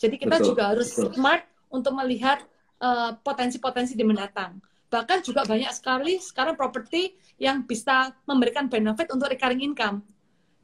[0.00, 1.12] Jadi kita betul, juga harus betul.
[1.14, 2.42] smart untuk melihat
[2.76, 4.60] Eh, potensi-potensi uh, di mendatang.
[4.86, 10.06] Bahkan juga banyak sekali sekarang properti yang bisa memberikan benefit untuk recurring income.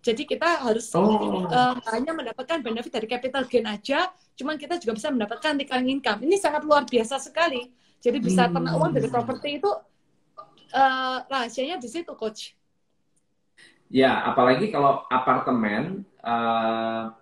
[0.03, 1.47] Jadi kita harus oh.
[1.47, 6.27] uh, hanya mendapatkan benefit dari capital gain aja, cuman kita juga bisa mendapatkan recurring income.
[6.27, 7.71] Ini sangat luar biasa sekali.
[8.03, 8.53] Jadi bisa hmm.
[8.59, 9.71] ternak uang dari properti itu
[10.75, 12.59] uh, rahasianya di situ, coach.
[13.93, 17.15] Ya, apalagi kalau apartemen uh,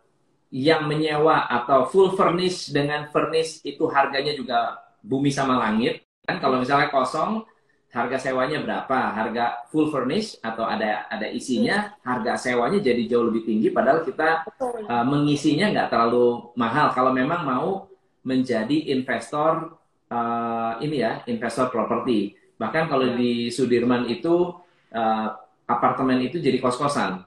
[0.49, 4.59] yang menyewa atau full furnish dengan furnish itu harganya juga
[5.05, 7.45] bumi sama langit kan kalau misalnya kosong
[7.91, 13.43] harga sewanya berapa, harga full furnish atau ada ada isinya, harga sewanya jadi jauh lebih
[13.43, 13.69] tinggi.
[13.75, 14.47] Padahal kita
[14.87, 16.95] uh, mengisinya nggak terlalu mahal.
[16.95, 17.91] Kalau memang mau
[18.23, 19.75] menjadi investor
[20.07, 22.39] uh, ini ya, investor properti.
[22.55, 24.55] Bahkan kalau di Sudirman itu
[24.95, 25.29] uh,
[25.67, 27.27] apartemen itu jadi kos-kosan.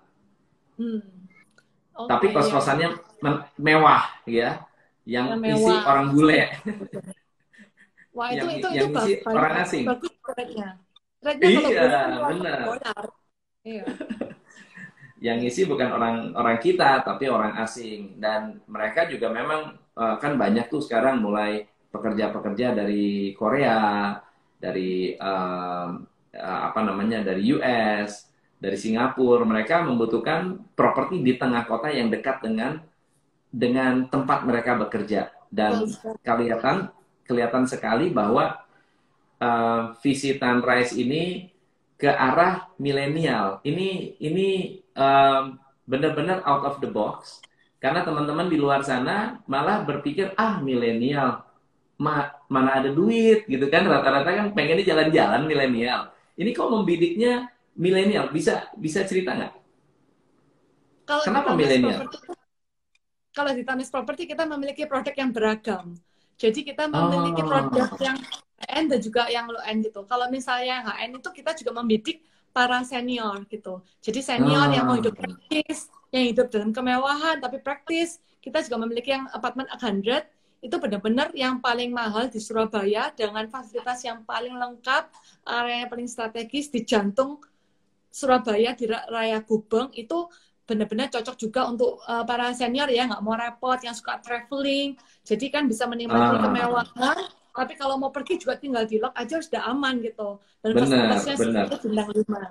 [0.79, 1.03] Hmm.
[1.93, 3.32] Okay, Tapi kos-kosannya ya.
[3.60, 4.63] mewah ya,
[5.03, 6.39] yang, yang isi orang bule.
[8.13, 9.84] Wah itu yang, itu yang itu bagus, orang asing.
[9.89, 10.69] Bagus rate-nya.
[11.41, 11.86] iya,
[12.30, 12.60] benar.
[13.65, 13.86] Iya.
[15.28, 20.36] yang isi bukan orang orang kita tapi orang asing dan mereka juga memang uh, kan
[20.36, 21.63] banyak tuh sekarang mulai
[21.95, 24.19] pekerja-pekerja dari Korea,
[24.60, 25.89] dari uh,
[26.34, 29.45] apa namanya dari US, dari Singapura.
[29.45, 32.82] Mereka membutuhkan properti di tengah kota yang dekat dengan
[33.54, 35.86] dengan tempat mereka bekerja dan
[36.26, 36.89] kelihatan
[37.34, 38.62] kelihatan sekali bahwa
[39.41, 41.50] uh, visi Sunrise ini
[41.98, 43.58] ke arah milenial.
[43.65, 45.58] Ini ini um,
[45.89, 47.41] benar-benar out of the box
[47.82, 51.43] karena teman-teman di luar sana malah berpikir ah milenial
[52.00, 56.13] ma mana ada duit gitu kan rata-rata kan pengennya jalan-jalan milenial.
[56.39, 59.54] Ini kok membidiknya milenial bisa bisa cerita nggak?
[61.28, 62.08] Kenapa milenial?
[63.34, 65.98] Kalau di Tanis Property kita memiliki produk yang beragam.
[66.38, 67.48] Jadi kita memiliki oh.
[67.48, 68.17] produk yang
[68.63, 70.02] HN dan juga yang low end gitu.
[70.08, 73.82] Kalau misalnya HN itu kita juga membidik para senior gitu.
[74.00, 74.74] Jadi senior oh.
[74.74, 79.67] yang mau hidup praktis, yang hidup dalam kemewahan tapi praktis, kita juga memiliki yang apartemen
[79.72, 80.30] 100
[80.63, 85.12] itu benar-benar yang paling mahal di Surabaya dengan fasilitas yang paling lengkap,
[85.43, 87.43] area yang paling strategis di jantung
[88.08, 90.30] Surabaya di Raya Gubeng itu
[90.63, 94.95] benar-benar cocok juga untuk uh, para senior ya nggak mau repot yang suka traveling.
[95.28, 96.41] Jadi kan bisa menikmati ah.
[96.41, 97.19] kemewahan
[97.54, 100.41] tapi kalau mau pergi juga tinggal di lock aja sudah aman gitu.
[100.65, 101.34] Dan fasilitasnya
[101.69, 102.43] itu bintang lima.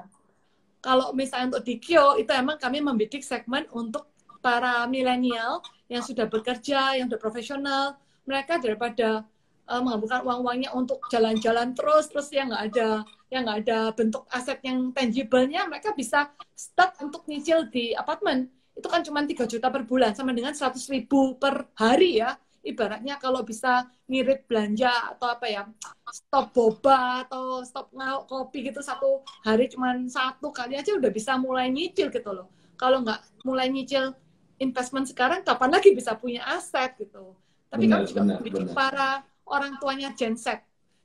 [0.83, 4.07] Kalau misalnya untuk di Kyo itu emang kami membidik segmen untuk
[4.43, 7.99] para milenial yang sudah bekerja yang sudah profesional.
[8.31, 9.27] Mereka daripada
[9.67, 12.89] uh, menghabiskan uang-uangnya untuk jalan-jalan terus terus yang nggak ada
[13.33, 18.53] yang nggak ada bentuk aset yang tangible-nya mereka bisa start untuk nyicil di apartemen.
[18.77, 22.37] Itu kan cuma 3 juta per bulan sama dengan 100 ribu per hari ya.
[22.63, 25.67] Ibaratnya kalau bisa ngirit belanja atau apa ya
[26.13, 31.35] stop boba atau stop ngauk kopi gitu satu hari cuma satu kali aja udah bisa
[31.41, 32.53] mulai nyicil gitu loh.
[32.79, 34.15] Kalau nggak mulai nyicil
[34.63, 37.35] investment sekarang kapan lagi bisa punya aset gitu?
[37.73, 39.09] Tapi benar, kan juga benar, para
[39.49, 40.61] orang tuanya Gen Z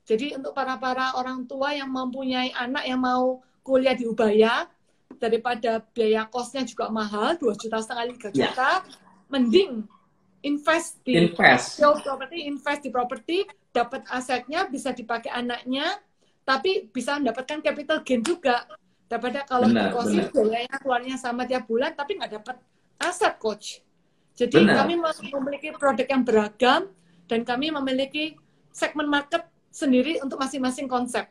[0.08, 4.64] jadi untuk para-para orang tua yang mempunyai anak yang mau kuliah di Ubaya,
[5.20, 8.48] daripada biaya kosnya juga mahal, 2 juta setengah, 3 ya.
[8.48, 8.80] juta, yeah.
[9.28, 9.84] mending
[10.40, 11.76] invest di invest.
[11.82, 16.00] property, invest di property, dapat asetnya, bisa dipakai anaknya,
[16.48, 18.64] tapi bisa mendapatkan capital gain juga.
[19.08, 22.56] Daripada kalau kosin biayanya keluarnya sama tiap bulan, tapi nggak dapat
[22.96, 23.84] aset, coach.
[24.38, 24.86] Jadi benar.
[24.86, 24.94] kami
[25.36, 26.88] memiliki produk yang beragam,
[27.28, 28.40] dan kami memiliki
[28.72, 29.44] segmen market
[29.78, 31.30] sendiri untuk masing-masing konsep.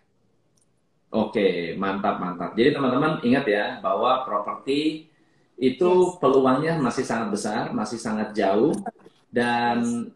[1.12, 2.52] Oke, mantap mantap.
[2.56, 5.08] Jadi teman-teman ingat ya bahwa properti
[5.56, 6.16] itu yes.
[6.20, 8.76] peluangnya masih sangat besar, masih sangat jauh
[9.32, 10.12] dan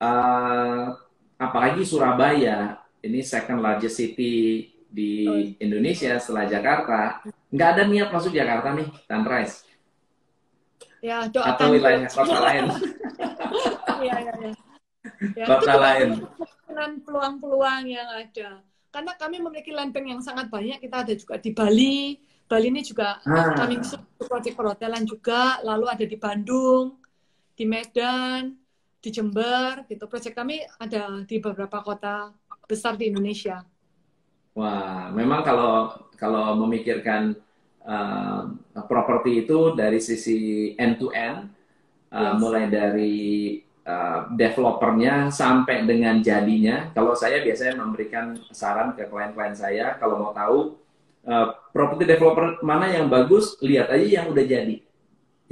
[0.00, 0.96] uh,
[1.40, 5.24] apalagi Surabaya ini second largest city di
[5.60, 7.24] Indonesia setelah Jakarta.
[7.48, 9.56] Nggak ada niat masuk Jakarta nih, Sunrise.
[11.00, 11.50] Ya, doakan.
[11.52, 12.64] Atau wilayah kota lain.
[13.94, 14.52] Iya, iya, iya.
[15.38, 16.26] Ya, kota lain
[16.74, 18.58] dengan peluang-peluang yang ada.
[18.90, 20.82] Karena kami memiliki bank yang sangat banyak.
[20.82, 22.18] Kita ada juga di Bali.
[22.50, 23.54] Bali ini juga ah.
[23.54, 23.78] kami
[24.18, 25.62] proyek perhotelan juga.
[25.62, 26.98] Lalu ada di Bandung,
[27.54, 28.58] di Medan,
[28.98, 29.86] di Jember.
[29.86, 30.02] Gitu.
[30.10, 32.34] Proyek kami ada di beberapa kota
[32.66, 33.62] besar di Indonesia.
[34.54, 37.34] Wah, memang kalau kalau memikirkan
[37.82, 38.50] uh,
[38.86, 41.50] properti itu dari sisi end to end,
[42.14, 42.34] uh, yes.
[42.38, 46.90] mulai dari uh, developernya sampai dengan jadinya.
[46.96, 50.76] Kalau saya biasanya memberikan saran ke klien-klien saya, kalau mau tahu
[51.28, 54.76] uh, property developer mana yang bagus, lihat aja yang udah jadi.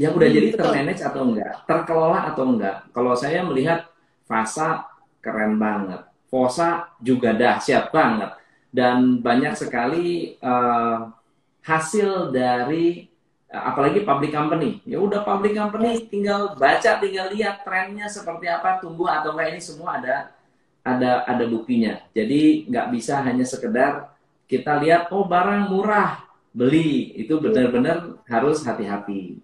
[0.00, 2.76] Yang udah hmm, jadi termanage atau enggak, terkelola atau enggak.
[2.96, 3.86] Kalau saya melihat
[4.24, 4.88] Fasa
[5.20, 6.00] keren banget,
[6.32, 8.32] Fosa juga dahsyat banget,
[8.72, 11.12] dan banyak sekali uh,
[11.60, 13.11] hasil dari
[13.52, 14.80] apalagi public company.
[14.88, 19.60] Ya udah public company tinggal baca tinggal lihat trennya seperti apa tumbuh atau enggak ini
[19.60, 20.32] semua ada
[20.80, 22.00] ada ada buktinya.
[22.16, 24.16] Jadi nggak bisa hanya sekedar
[24.48, 26.24] kita lihat oh barang murah
[26.56, 27.12] beli.
[27.20, 29.36] Itu benar-benar harus hati-hati.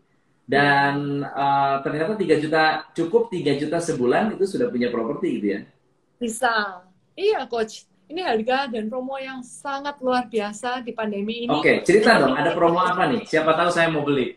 [0.49, 5.61] Dan uh, ternyata 3 juta cukup 3 juta sebulan itu sudah punya properti gitu ya?
[6.17, 6.81] Bisa.
[7.13, 11.53] Iya coach ini harga dan promo yang sangat luar biasa di pandemi ini.
[11.53, 13.29] Oke, cerita dong, ada promo apa nih?
[13.29, 14.33] Siapa tahu saya mau beli.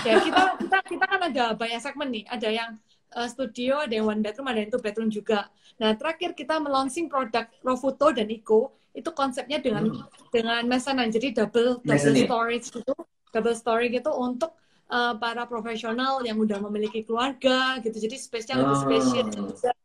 [0.00, 2.24] Ya, kita kita kita kan ada banyak segmen nih.
[2.32, 2.70] Ada yang
[3.12, 5.52] uh, studio, ada yang one bedroom, ada yang two bedroom juga.
[5.76, 10.32] Nah, terakhir kita melaunching produk Rofuto dan Eco itu konsepnya dengan hmm.
[10.32, 11.12] dengan mesanan.
[11.12, 12.94] Jadi double double storage gitu,
[13.36, 14.56] double storage gitu untuk
[14.88, 18.00] uh, para profesional yang udah memiliki keluarga gitu.
[18.00, 18.80] Jadi spesial oh.
[18.80, 19.76] spesial juga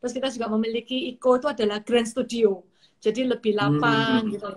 [0.00, 2.64] Terus kita juga memiliki Iko itu adalah Grand Studio.
[3.00, 4.32] Jadi lebih lapang hmm.
[4.32, 4.48] gitu.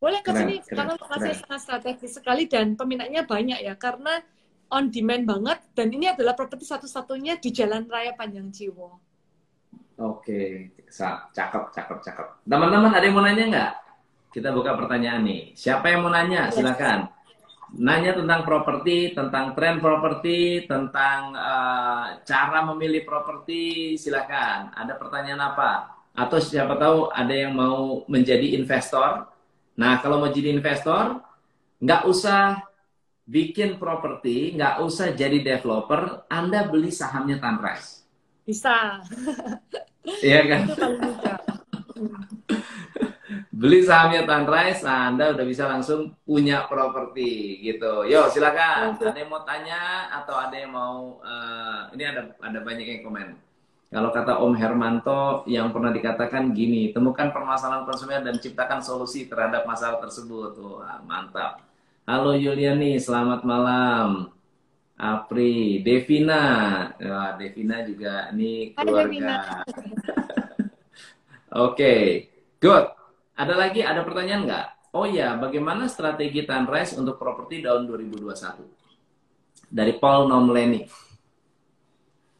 [0.00, 4.24] Boleh ke sini karena lokasinya sangat strategis sekali dan peminatnya banyak ya karena
[4.72, 8.96] on demand banget dan ini adalah properti satu-satunya di Jalan Raya Panjang Jiwo.
[10.00, 12.26] Oke, cakep, cakep, cakep.
[12.48, 13.72] Teman-teman ada yang mau nanya nggak?
[14.32, 15.52] Kita buka pertanyaan nih.
[15.52, 16.48] Siapa yang mau nanya?
[16.48, 17.19] Silakan
[17.78, 24.74] nanya tentang properti, tentang tren properti, tentang uh, cara memilih properti, silakan.
[24.74, 25.70] Ada pertanyaan apa?
[26.16, 29.30] Atau siapa tahu ada yang mau menjadi investor.
[29.78, 31.22] Nah, kalau mau jadi investor,
[31.78, 32.58] nggak usah
[33.30, 38.02] bikin properti, nggak usah jadi developer, Anda beli sahamnya Tanres.
[38.42, 38.98] Bisa.
[40.02, 40.62] Iya kan?
[43.60, 48.08] beli sahamnya Tanrise, nah Anda udah bisa langsung punya properti gitu.
[48.08, 48.96] Yo, silakan.
[48.96, 53.36] Ada yang mau tanya atau ada yang mau uh, ini ada ada banyak yang komen.
[53.92, 59.68] Kalau kata Om Hermanto yang pernah dikatakan gini, temukan permasalahan konsumen dan ciptakan solusi terhadap
[59.68, 60.56] masalah tersebut.
[60.56, 61.60] Wah, mantap.
[62.08, 64.32] Halo Yuliani, selamat malam.
[64.96, 66.44] Apri, Devina.
[66.96, 69.36] Wah, Devina juga ini keluarga.
[71.50, 72.04] Oke, okay.
[72.62, 72.99] good.
[73.40, 74.66] Ada lagi, ada pertanyaan nggak?
[74.92, 78.68] Oh ya, bagaimana strategi Tanrise untuk properti tahun 2021?
[79.72, 80.84] Dari Paul Nomleni.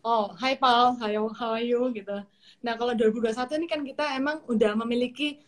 [0.05, 1.89] Oh, hai Paul, how, how are you?
[1.97, 2.21] Gitu.
[2.61, 5.41] Nah, kalau 2021 ini kan kita emang udah memiliki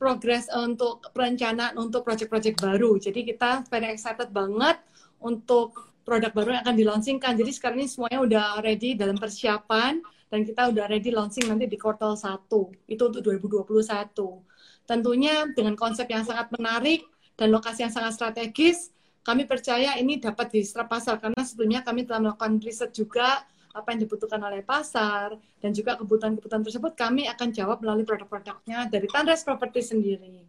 [0.00, 2.96] progres untuk perencanaan untuk project-project baru.
[2.96, 4.80] Jadi kita very excited banget
[5.20, 7.36] untuk produk baru yang akan dilaunchingkan.
[7.36, 10.00] Jadi sekarang ini semuanya udah ready dalam persiapan
[10.32, 12.48] dan kita udah ready launching nanti di kuartal 1.
[12.88, 14.53] Itu untuk 2021.
[14.84, 17.08] Tentunya dengan konsep yang sangat menarik
[17.40, 18.92] dan lokasi yang sangat strategis,
[19.24, 23.40] kami percaya ini dapat diserap pasar karena sebelumnya kami telah melakukan riset juga
[23.74, 29.08] apa yang dibutuhkan oleh pasar dan juga kebutuhan-kebutuhan tersebut kami akan jawab melalui produk-produknya dari
[29.08, 30.46] Tanres Property sendiri.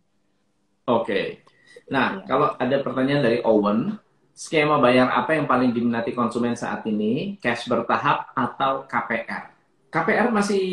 [0.86, 1.42] Oke.
[1.90, 2.28] Nah, ya.
[2.30, 3.98] kalau ada pertanyaan dari Owen,
[4.36, 7.40] skema bayar apa yang paling diminati konsumen saat ini?
[7.42, 9.56] Cash bertahap atau KPR?
[9.90, 10.66] KPR masih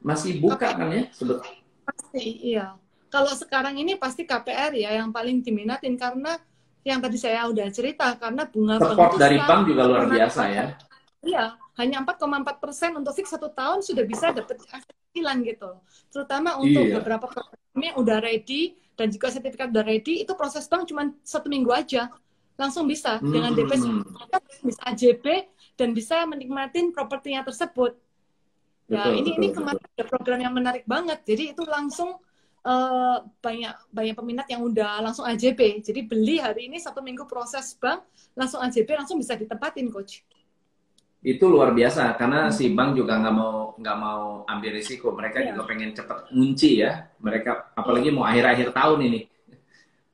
[0.00, 0.78] masih buka KPR.
[0.78, 1.52] kan ya sebetulnya?
[1.82, 2.66] Pasti, iya
[3.12, 6.40] kalau sekarang ini pasti KPR ya yang paling diminatin karena
[6.80, 10.64] yang tadi saya udah cerita karena bunga support dari bank juga luar biasa ya.
[11.22, 11.44] Iya,
[11.78, 15.78] hanya 4,4 persen untuk fix satu tahun sudah bisa dapat cicilan gitu.
[16.10, 16.98] Terutama untuk iya.
[16.98, 21.46] beberapa program yang udah ready dan juga sertifikat udah ready, itu proses bank cuma satu
[21.46, 22.10] minggu aja.
[22.58, 23.30] Langsung bisa hmm.
[23.30, 23.72] dengan DP
[24.66, 25.26] bisa AJB
[25.78, 27.94] dan bisa menikmatin propertinya tersebut.
[28.90, 31.22] Ya, betul, ini betul, ini kemarin ada program yang menarik banget.
[31.22, 32.18] Jadi itu langsung
[32.66, 35.82] uh, banyak banyak peminat yang udah langsung AJP.
[35.82, 38.06] Jadi beli hari ini satu minggu proses bank
[38.38, 40.22] langsung AJP langsung bisa ditempatin coach.
[41.22, 42.54] Itu luar biasa karena hmm.
[42.54, 45.14] si bank juga nggak mau nggak mau ambil risiko.
[45.14, 45.46] Mereka yeah.
[45.54, 47.06] juga pengen cepat ngunci ya.
[47.22, 49.20] Mereka apalagi mau akhir-akhir tahun ini.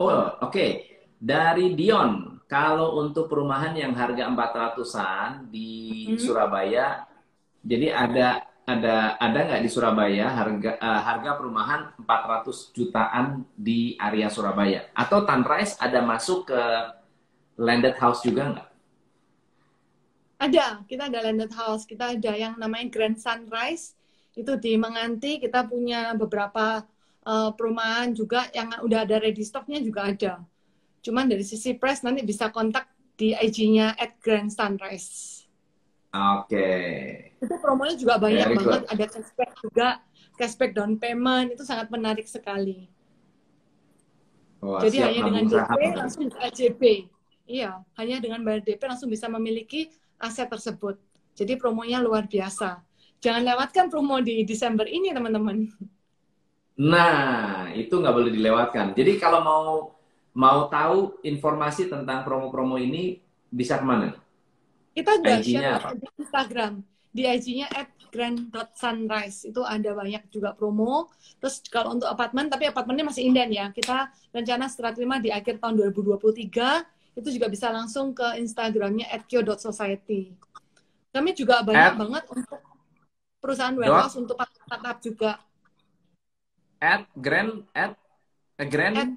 [0.01, 0.71] Oh oke okay.
[1.17, 2.37] dari Dion.
[2.49, 6.17] Kalau untuk perumahan yang harga 400-an di hmm.
[6.17, 7.05] Surabaya,
[7.61, 14.29] jadi ada ada ada nggak di Surabaya harga uh, harga perumahan 400 jutaan di area
[14.29, 16.63] Surabaya atau Tanrise ada masuk ke
[17.57, 18.69] landed house juga nggak?
[20.39, 23.99] Ada, kita ada landed house, kita ada yang namanya Grand Sunrise
[24.39, 26.87] itu di Menganti kita punya beberapa
[27.27, 30.33] uh, perumahan juga yang udah ada ready stocknya juga ada.
[31.03, 32.87] Cuman dari sisi price nanti bisa kontak
[33.19, 35.38] di IG-nya at Grand Sunrise.
[36.09, 36.49] Oke.
[36.49, 37.37] Okay.
[37.45, 38.83] Itu promonya juga banyak Very banget.
[38.83, 38.85] Good.
[38.97, 39.89] Ada cashback juga,
[40.41, 42.89] cashback down payment itu sangat menarik sekali.
[44.59, 46.83] Wah, Jadi hanya dengan DP langsung AJP.
[47.49, 50.99] Iya, hanya dengan bayar DP langsung bisa memiliki aset tersebut.
[51.39, 52.83] Jadi promonya luar biasa.
[53.23, 55.71] Jangan lewatkan promo di Desember ini, teman-teman.
[56.79, 58.95] Nah, itu nggak boleh dilewatkan.
[58.95, 59.67] Jadi kalau mau
[60.39, 63.19] mau tahu informasi tentang promo-promo ini
[63.51, 64.15] bisa ke mana?
[64.99, 66.73] Kita juga share di Instagram.
[67.09, 69.47] Di IG-nya at grand.sunrise.
[69.47, 71.13] Itu ada banyak juga promo.
[71.39, 73.71] Terus kalau untuk apartemen, tapi apartemennya masih inden ya.
[73.71, 79.27] Kita rencana setelah terima di akhir tahun 2023, itu juga bisa langsung ke Instagramnya at
[79.27, 80.35] kyo.society.
[81.15, 82.61] Kami juga banyak at banget untuk
[83.39, 85.33] perusahaan warehouse, untuk startup juga.
[86.79, 87.99] at grand at
[88.63, 89.11] eh, grand At,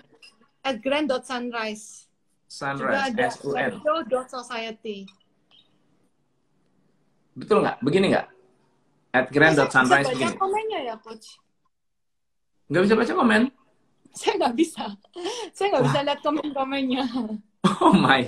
[0.66, 2.10] at grand.sunrise.
[2.50, 3.78] Juga sunrise ada S U N.
[3.86, 5.21] radio.society.
[7.36, 7.78] Betul nggak?
[7.80, 8.28] Begini nggak?
[9.12, 10.40] At grand.sunrise bisa baca begini.
[10.40, 11.28] komennya ya, Coach.
[12.72, 13.42] Nggak bisa baca komen?
[14.20, 14.86] Saya nggak bisa.
[15.56, 17.06] Saya nggak bisa lihat komen-komennya.
[17.62, 18.26] Oh my.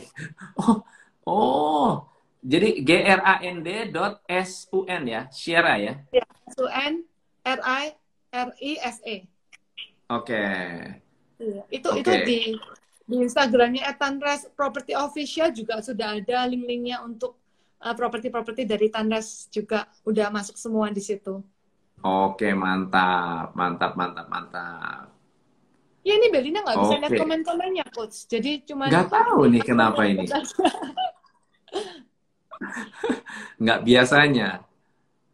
[0.62, 0.86] Oh,
[1.26, 2.06] oh.
[2.46, 5.98] Jadi G R A N D dot S U N ya, Sierra ya.
[6.54, 7.02] S-U-N
[7.42, 9.16] R-I-R-I-S-E.
[10.14, 10.46] Oke.
[11.42, 11.64] Iya.
[11.74, 12.00] Itu Oke.
[12.06, 12.40] itu di
[13.04, 17.36] di Instagramnya Tanres Property Official juga sudah ada link-linknya untuk
[17.84, 21.44] uh, properti-properti dari Tanres juga udah masuk semua di situ.
[22.04, 25.08] Oke, mantap, mantap, mantap, mantap.
[26.04, 28.28] Ya ini Belina nggak bisa lihat komen-komennya coach.
[28.28, 30.28] Jadi cuma Nggak tahu nih kenapa ini.
[33.64, 34.50] Nggak biasanya.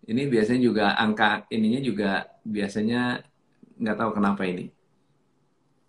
[0.10, 2.12] Ini biasanya juga angka ininya juga
[2.46, 3.22] biasanya
[3.82, 4.70] nggak tahu kenapa ini.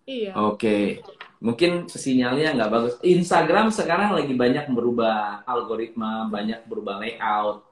[0.09, 0.33] Iya.
[0.33, 1.05] Oke,
[1.41, 2.93] mungkin sinyalnya nggak bagus.
[3.01, 7.65] Instagram sekarang lagi banyak berubah algoritma, banyak berubah layout.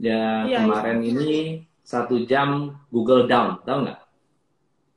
[0.00, 1.32] Ya Iya, kemarin ini
[1.80, 3.98] satu jam Google down, tahu nggak?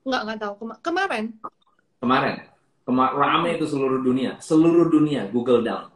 [0.03, 1.23] Nggak nggak tahu Kema- kemarin.
[2.03, 2.35] Kemarin,
[2.83, 5.87] Kema rame itu seluruh dunia, seluruh dunia Google down.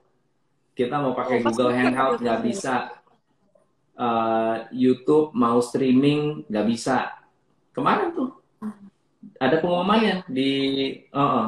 [0.71, 2.75] Kita mau pakai Oh, Google Hangout nggak bisa,
[3.97, 7.17] Eh, YouTube mau streaming nggak bisa.
[7.73, 8.29] Kemarin tuh
[9.41, 10.49] ada pengumumannya di,
[11.09, 11.47] oh, oh.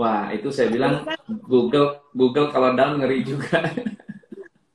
[0.00, 1.04] Wah itu saya bilang
[1.44, 3.60] Google Google kalau down ngeri juga.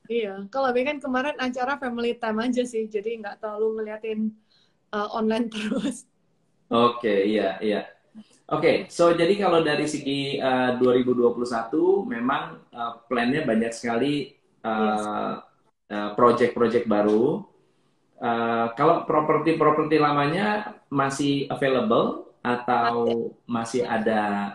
[0.06, 0.46] Iya.
[0.54, 2.86] Kalau B kan kemarin acara family time aja sih.
[2.86, 4.30] Jadi nggak terlalu ngeliatin
[4.94, 6.06] uh, online terus.
[6.70, 7.90] Oke, iya, iya.
[8.46, 11.34] Oke, so jadi kalau dari segi uh, 2021
[12.06, 15.42] memang uh, plannya banyak sekali uh,
[15.90, 17.42] uh, project-project baru.
[18.22, 24.54] Uh, kalau properti-properti lamanya masih available atau masih ada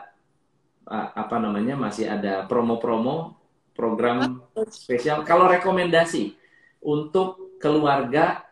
[0.90, 3.38] apa namanya masih ada promo-promo
[3.72, 5.24] program spesial.
[5.24, 6.36] Kalau rekomendasi
[6.84, 8.44] untuk keluarga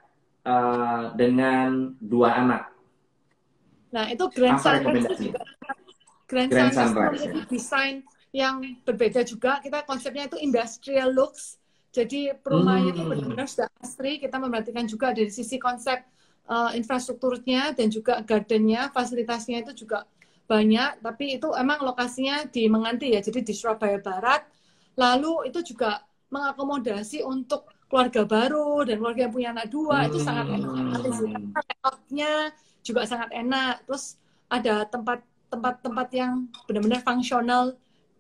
[0.45, 2.63] uh, dengan dua anak
[3.89, 5.41] Nah, itu Grand Apa Sunrise juga
[6.29, 7.95] Grand, Grand Sunrise, Sunrise, memiliki desain
[8.29, 9.57] yang berbeda juga.
[9.65, 11.57] Kita konsepnya itu industrial looks.
[11.89, 13.09] Jadi perumahannya itu Hmm.
[13.09, 14.21] benar-benar sudah asri.
[14.21, 16.05] Kita memperhatikan juga dari sisi konsep
[16.45, 20.05] uh, infrastrukturnya dan juga gardennya, fasilitasnya itu juga
[20.49, 21.05] banyak.
[21.05, 24.49] Tapi itu emang lokasinya di Menganti ya, jadi di Surabaya Barat.
[24.97, 26.01] Lalu itu juga
[26.33, 31.01] mengakomodasi untuk keluarga baru dan keluarga yang punya anak dua itu sangat enak.
[31.05, 31.53] Hmm.
[31.53, 32.33] Layoutnya
[32.81, 33.85] juga sangat enak.
[33.85, 34.17] Terus
[34.49, 37.73] ada tempat tempat-tempat yang benar-benar fungsional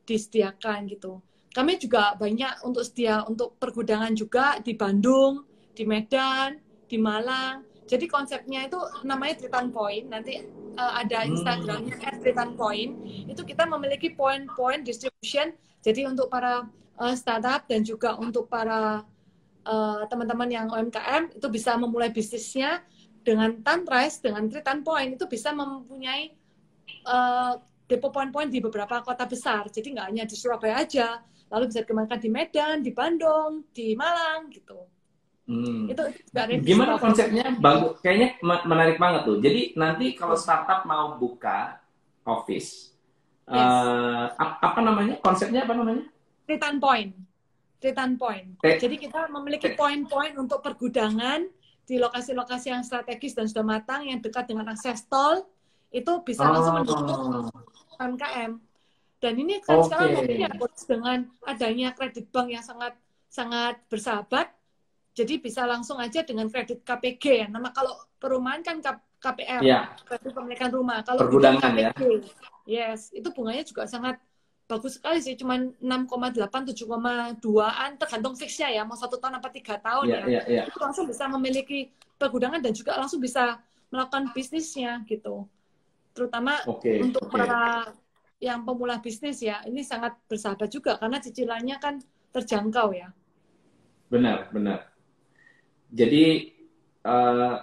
[0.05, 1.21] disediakan gitu.
[1.53, 6.57] Kami juga banyak untuk sedia untuk pergudangan juga di Bandung, di Medan,
[6.89, 7.68] di Malang.
[7.89, 10.05] Jadi konsepnya itu namanya Triton Point.
[10.13, 10.45] Nanti
[10.77, 11.33] uh, ada Hmm.
[11.33, 12.91] Instagramnya @triton Point.
[13.25, 15.57] Itu kita memiliki point-point distribution.
[15.81, 16.69] Jadi untuk para
[17.01, 19.01] uh, startup dan juga untuk para
[19.65, 22.85] uh, teman-teman yang UMKM itu bisa memulai bisnisnya
[23.25, 26.31] dengan Tantrise, dengan Triton Point itu bisa mempunyai
[27.09, 27.57] uh,
[27.89, 29.65] depo point-point di beberapa kota besar.
[29.73, 31.19] Jadi nggak hanya di Surabaya aja,
[31.49, 34.98] lalu bisa dikembangkan di Medan, di Bandung, di Malang gitu.
[35.49, 35.89] Hmm.
[35.89, 36.03] Itu
[36.61, 37.57] Gimana konsepnya?
[37.57, 39.41] Bagus, kayaknya me- menarik banget tuh.
[39.41, 41.81] Jadi nanti kalau startup mau buka
[42.21, 42.93] office,
[43.49, 44.37] Yes.
[44.37, 45.17] ap- apa namanya?
[45.25, 46.05] Konsepnya apa namanya?
[46.45, 47.17] Triton Point.
[47.81, 48.61] Triton Point.
[48.61, 48.77] Eh.
[48.77, 51.49] Jadi kita memiliki poin-poin untuk pergudangan
[51.81, 55.49] di lokasi-lokasi yang strategis dan sudah matang, yang dekat dengan akses tol,
[55.89, 57.49] itu bisa langsung mendukung Oh,
[57.97, 58.61] UMKM.
[59.17, 59.89] Dan ini kan Oke.
[59.89, 60.49] sekarang mungkin ya
[60.85, 62.93] dengan adanya kredit bank yang sangat
[63.27, 64.53] sangat bersahabat,
[65.19, 67.47] jadi bisa langsung aja dengan kredit KPG ya.
[67.51, 68.79] Nama kalau perumahan kan
[69.19, 71.03] KPR, ya, kredit pemilikan rumah.
[71.03, 71.91] Kalau Pergudangan bidang ya.
[72.63, 74.15] Yes, itu bunganya juga sangat
[74.69, 80.05] bagus sekali sih, cuman 6,8, 7,2an tergantung fixnya ya, mau satu tahun apa tiga tahun
[80.05, 80.25] ya, ya.
[80.29, 80.63] ya, ya.
[80.69, 81.89] Itu langsung bisa memiliki
[82.21, 83.57] pergudangan dan juga langsung bisa
[83.89, 85.49] melakukan bisnisnya gitu.
[86.13, 87.33] Terutama Oke, untuk oke.
[87.33, 87.89] para
[88.39, 91.99] yang pemula bisnis ya ini sangat bersahabat juga karena cicilannya kan
[92.31, 93.09] terjangkau ya.
[94.13, 94.89] Benar, benar.
[95.89, 96.25] Jadi
[97.03, 97.55] eh,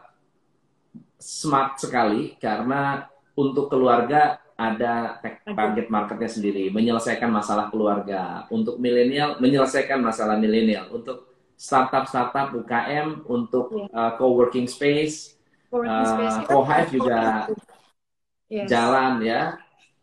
[1.16, 3.06] smart sekali karena
[3.36, 8.48] untuk keluarga ada target marketnya sendiri, menyelesaikan masalah keluarga.
[8.48, 10.88] Untuk milenial menyelesaikan masalah milenial.
[10.88, 13.88] Untuk startup-startup UKM, untuk Iya.
[13.88, 15.36] eh, co-working space,
[15.68, 17.20] Co-working Eh, space kita Co-Hive juga
[18.46, 18.68] Yes.
[18.70, 19.42] jalan ya.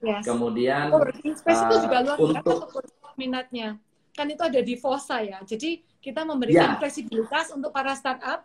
[0.04, 0.24] Yes.
[0.28, 2.84] Kemudian Co-working space itu eh, juga luar biasa untuk tuh
[3.16, 3.80] minatnya.
[4.14, 5.42] Kan itu ada di Fosa ya.
[5.42, 6.80] Jadi kita memberikan Ya.
[6.84, 8.44] fleksibilitas untuk para startup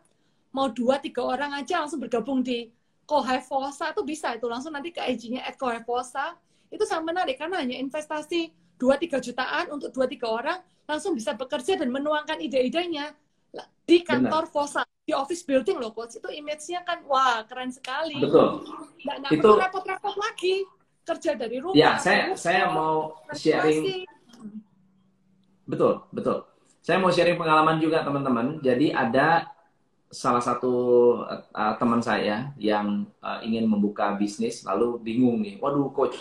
[0.54, 2.70] mau dua tiga orang aja langsung bergabung di
[3.02, 4.46] Kohefosa itu bisa itu.
[4.46, 6.38] Langsung nanti ke IG-nya at Kohefosa
[6.70, 11.90] itu sangat menarik karena hanya investasi 2-3 jutaan untuk 2-3 orang langsung bisa bekerja dan
[11.90, 13.16] menuangkan ide-idenya.
[13.88, 14.54] Di kantor Benar.
[14.54, 16.20] Fosa di office building loh coach.
[16.20, 18.20] Itu image-nya kan wah keren sekali.
[18.20, 18.62] Betul.
[19.02, 20.56] Nggak nggak itu repot-repot lagi.
[21.09, 24.04] Kerja dari rumah ya saya saya mau sharing
[25.64, 26.44] betul betul
[26.89, 28.64] saya mau sharing pengalaman juga teman-teman.
[28.64, 29.45] Jadi ada
[30.09, 30.72] salah satu
[31.28, 36.16] uh, teman saya yang uh, ingin membuka bisnis lalu bingung nih, waduh coach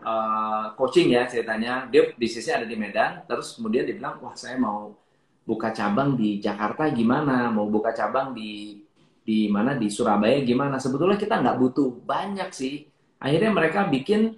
[0.00, 1.84] uh, coaching ya ceritanya.
[1.92, 4.96] Dia bisnisnya ada di Medan terus kemudian dia bilang wah saya mau
[5.44, 7.52] buka cabang di Jakarta gimana?
[7.52, 8.80] Mau buka cabang di
[9.20, 9.76] di mana?
[9.76, 10.80] Di Surabaya gimana?
[10.80, 12.88] Sebetulnya kita nggak butuh banyak sih.
[13.20, 14.32] Akhirnya mereka bikin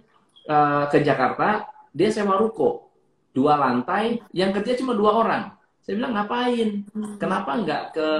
[0.50, 2.90] uh, ke Jakarta dia sewa ruko.
[3.30, 5.57] Dua lantai yang kerja cuma dua orang
[5.88, 6.84] saya bilang ngapain
[7.16, 8.10] kenapa nggak ke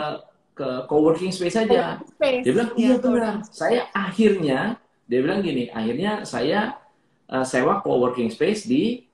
[0.56, 2.00] ke coworking space saja.
[2.00, 2.42] Space.
[2.48, 3.34] Dia bilang iya benar.
[3.52, 6.80] Saya akhirnya dia bilang gini, akhirnya saya
[7.28, 9.04] uh, sewa coworking space di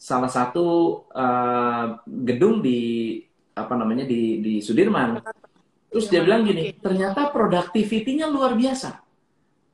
[0.00, 3.20] salah satu uh, gedung di
[3.52, 5.20] apa namanya di di Sudirman.
[5.92, 9.04] Terus dia bilang gini, ternyata productivity-nya luar biasa.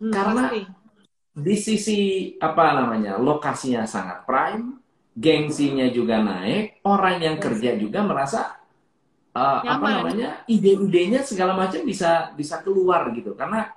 [0.03, 0.63] Hmm, Karena pasti.
[1.39, 2.01] di sisi
[2.43, 4.84] apa namanya lokasinya sangat prime,
[5.15, 8.59] gengsinya juga naik, orang yang kerja juga merasa
[9.35, 13.35] uh, apa namanya ide-idenya segala macam bisa bisa keluar gitu.
[13.39, 13.71] Karena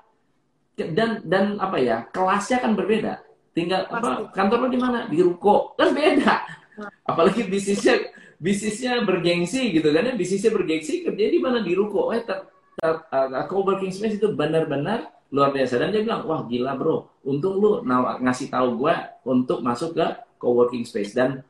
[0.77, 3.21] dan dan apa ya kelasnya kan berbeda.
[3.53, 4.99] Tinggal apa kantor lo di mana?
[5.09, 5.73] Di ruko.
[5.77, 6.35] Kan beda.
[6.77, 6.93] Nah.
[7.09, 10.13] apalagi bisnisnya bisnisnya bergengsi gitu kan ya.
[10.13, 11.65] Bisnisnya bergengsi kerja di mana?
[11.65, 12.13] Di ruko.
[12.13, 12.45] Eh ter,
[12.77, 15.81] ter, uh, co-working space itu benar-benar luar biasa.
[15.81, 17.09] Dan dia bilang wah gila bro.
[17.25, 17.81] Untung lu
[18.21, 20.07] ngasih tahu gue untuk masuk ke
[20.37, 21.13] co-working space.
[21.13, 21.43] Dan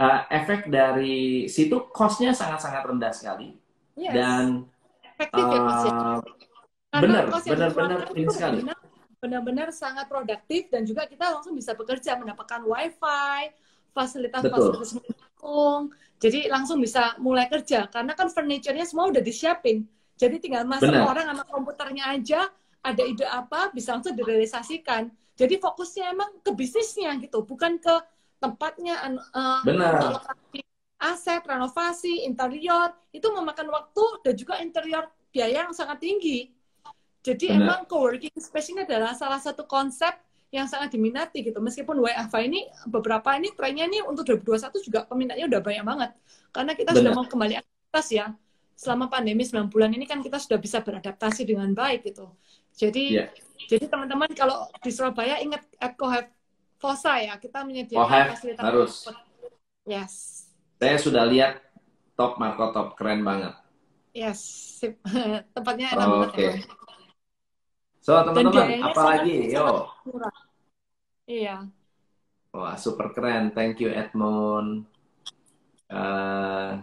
[0.00, 3.60] uh, efek dari situ costnya sangat-sangat rendah sekali.
[4.00, 4.14] Yes.
[4.16, 4.44] dan
[5.04, 5.60] efektif uh, ya
[6.96, 8.58] eh, benar benar-benar ini sekali.
[9.20, 13.52] benar-benar sangat produktif dan juga kita langsung bisa bekerja mendapatkan wifi
[13.92, 15.92] fasilitas-fasilitas mendukung.
[16.16, 17.84] Jadi langsung bisa mulai kerja.
[17.92, 19.84] Karena kan furniture-nya semua udah disiapin.
[20.16, 21.10] Jadi tinggal masuk benar.
[21.10, 22.48] orang sama komputernya aja
[22.80, 27.94] ada ide apa bisa langsung direalisasikan jadi fokusnya emang ke bisnisnya gitu bukan ke
[28.40, 28.96] tempatnya,
[29.32, 30.20] uh, Benar.
[31.00, 36.52] aset, renovasi, interior, itu memakan waktu dan juga interior biaya yang sangat tinggi.
[37.24, 37.60] Jadi Benar.
[37.60, 40.12] emang co-working space ini adalah salah satu konsep
[40.52, 41.56] yang sangat diminati gitu.
[41.60, 46.10] Meskipun WFH ini beberapa ini trennya ini untuk 2021 juga peminatnya udah banyak banget.
[46.52, 47.00] Karena kita Benar.
[47.00, 48.26] sudah mau kembali aktivitas ya.
[48.76, 52.28] Selama pandemi 9 bulan ini kan kita sudah bisa beradaptasi dengan baik gitu.
[52.80, 53.28] Jadi yeah.
[53.68, 56.32] jadi teman-teman kalau di Surabaya ingat Eco Have
[56.80, 58.64] Fosa ya, kita menyediakan oh, fasilitas.
[58.64, 58.92] Harus.
[59.84, 60.12] Yes.
[60.80, 61.60] Saya sudah lihat
[62.16, 63.52] top Marco top keren banget.
[64.16, 64.40] Yes,
[64.80, 64.96] sip.
[65.56, 66.30] tempatnya enak oh, banget.
[66.32, 66.40] Oke.
[66.40, 66.52] Okay.
[68.00, 69.36] So teman-teman, apa lagi?
[69.52, 69.92] Yo.
[71.28, 71.68] Iya.
[72.56, 74.88] Wah super keren, thank you Edmond.
[75.92, 76.80] Uh,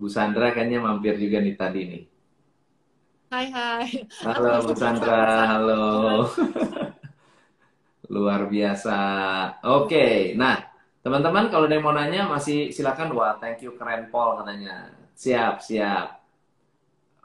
[0.00, 2.02] Bu Sandra kayaknya mampir juga nih tadi nih.
[3.34, 4.06] Hai hai.
[4.22, 6.22] Halo Bu Sandra, halo.
[8.14, 8.94] Luar biasa.
[9.74, 10.14] Oke, okay.
[10.38, 10.62] nah
[11.02, 13.10] teman-teman kalau ada yang mau nanya masih silakan.
[13.10, 14.86] Wah, thank you keren Paul katanya.
[15.18, 16.22] Siap, siap.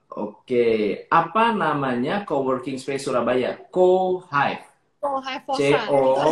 [0.10, 0.82] Oke, okay.
[1.14, 3.62] apa namanya coworking space Surabaya?
[3.70, 4.66] Co-Hive.
[4.98, 5.62] Co-Hive Fosa.
[5.62, 6.26] C O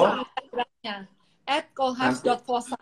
[1.45, 2.81] at cohive.fosa.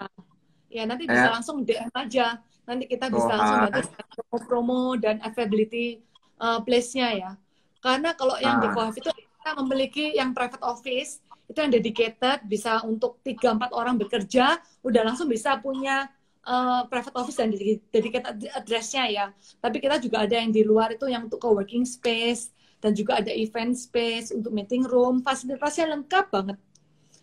[0.72, 2.40] Ya, nanti bisa langsung DM aja.
[2.64, 6.00] Nanti kita bisa langsung bantu promo dan availability
[6.40, 7.32] uh, place-nya ya.
[7.80, 8.74] Karena kalau yang di ah.
[8.74, 14.58] Cohive itu kita memiliki yang private office itu yang dedicated bisa untuk 3-4 orang bekerja
[14.82, 16.10] udah langsung bisa punya
[16.46, 17.54] uh, private office dan
[17.94, 19.26] dedicated address-nya ya
[19.62, 22.50] tapi kita juga ada yang di luar itu yang untuk co-working space
[22.82, 26.58] dan juga ada event space untuk meeting room fasilitasnya lengkap banget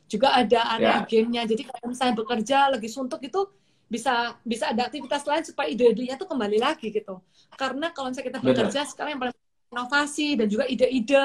[0.07, 1.03] juga ada area yeah.
[1.09, 3.41] gamenya jadi kalau misalnya bekerja lagi suntuk itu
[3.93, 7.21] bisa bisa ada aktivitas lain supaya ide-idenya tuh kembali lagi gitu.
[7.61, 9.37] Karena kalau misalnya kita bekerja sekarang yang paling
[9.69, 11.25] inovasi dan juga ide-ide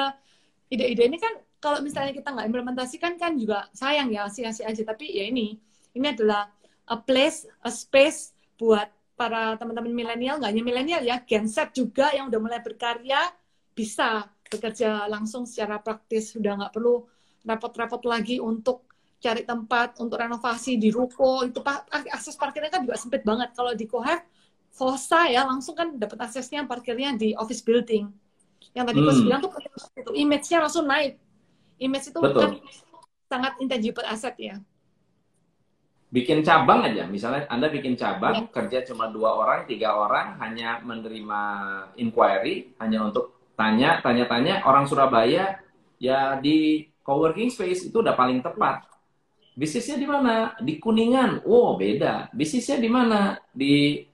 [0.68, 5.08] ide-ide ini kan kalau misalnya kita nggak implementasikan kan juga sayang ya sia-sia aja tapi
[5.08, 5.56] ya ini
[5.96, 6.52] ini adalah
[6.88, 8.88] a place a space buat
[9.18, 13.32] para teman-teman milenial nggak hanya milenial ya Gen Z juga yang udah mulai berkarya
[13.72, 17.04] bisa bekerja langsung secara praktis sudah nggak perlu
[17.44, 18.87] repot-repot lagi untuk
[19.18, 21.58] cari tempat untuk renovasi di ruko itu
[21.90, 24.22] akses parkirnya kan juga sempit banget kalau di Kohef
[24.70, 28.06] Fosa ya langsung kan dapat aksesnya parkirnya di office building
[28.78, 29.26] yang tadi hmm.
[29.26, 29.50] bilang tuh
[29.98, 31.18] itu image-nya langsung naik
[31.82, 32.42] image itu Betul.
[32.42, 32.52] kan
[33.28, 34.56] sangat intangible asset ya.
[36.08, 38.48] Bikin cabang aja, misalnya Anda bikin cabang, ya.
[38.48, 41.40] kerja cuma dua orang, tiga orang, hanya menerima
[42.00, 45.60] inquiry, hanya untuk tanya, tanya-tanya, orang Surabaya
[46.00, 48.88] ya di coworking space itu udah paling tepat.
[49.58, 50.54] Bisnisnya di mana?
[50.62, 51.42] Di Kuningan.
[51.42, 52.30] Wow, beda.
[52.30, 53.34] Bisnisnya di mana?
[53.50, 54.06] Di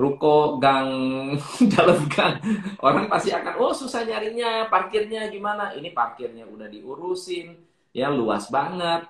[0.00, 0.88] ruko gang
[1.76, 2.40] dalam gang
[2.80, 7.52] orang pasti akan oh susah nyarinya parkirnya gimana ini parkirnya udah diurusin
[7.92, 9.04] ya luas banget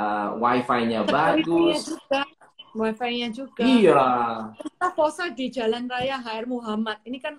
[0.00, 2.24] uh, wifi-nya bagus juga.
[2.72, 4.00] wifi-nya juga iya
[4.56, 7.36] kita fosa di Jalan Raya HR Muhammad ini kan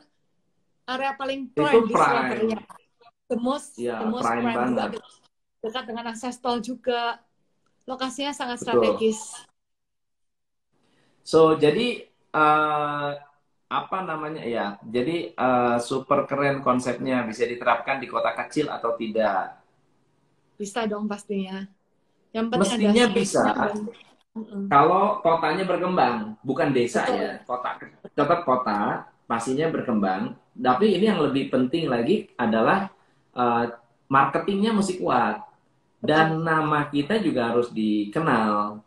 [0.86, 2.60] area paling prime itu di prime Surabaya
[3.32, 4.90] the most Iya, the most prime prime, banget.
[5.66, 7.18] dekat dengan akses tol juga
[7.90, 8.68] lokasinya sangat Betul.
[8.68, 9.20] strategis
[11.22, 13.10] so jadi eh,
[13.72, 19.58] apa namanya ya jadi eh, super keren konsepnya bisa diterapkan di kota kecil atau tidak
[20.60, 21.66] bisa dong pastinya
[22.32, 23.44] yang penting Mestinya ada bisa.
[23.44, 23.92] dan-.
[24.72, 27.20] Kalau kotanya berkembang, bukan desa Betul.
[27.20, 27.70] ya, kota
[28.16, 28.80] tetap kota
[29.28, 30.40] pastinya berkembang.
[30.56, 32.88] Tapi ini yang lebih penting lagi adalah
[33.36, 33.66] eh,
[34.08, 35.51] marketingnya mesti kuat
[36.02, 38.82] dan nama kita juga harus dikenal.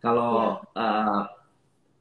[0.00, 1.22] Kalau eh,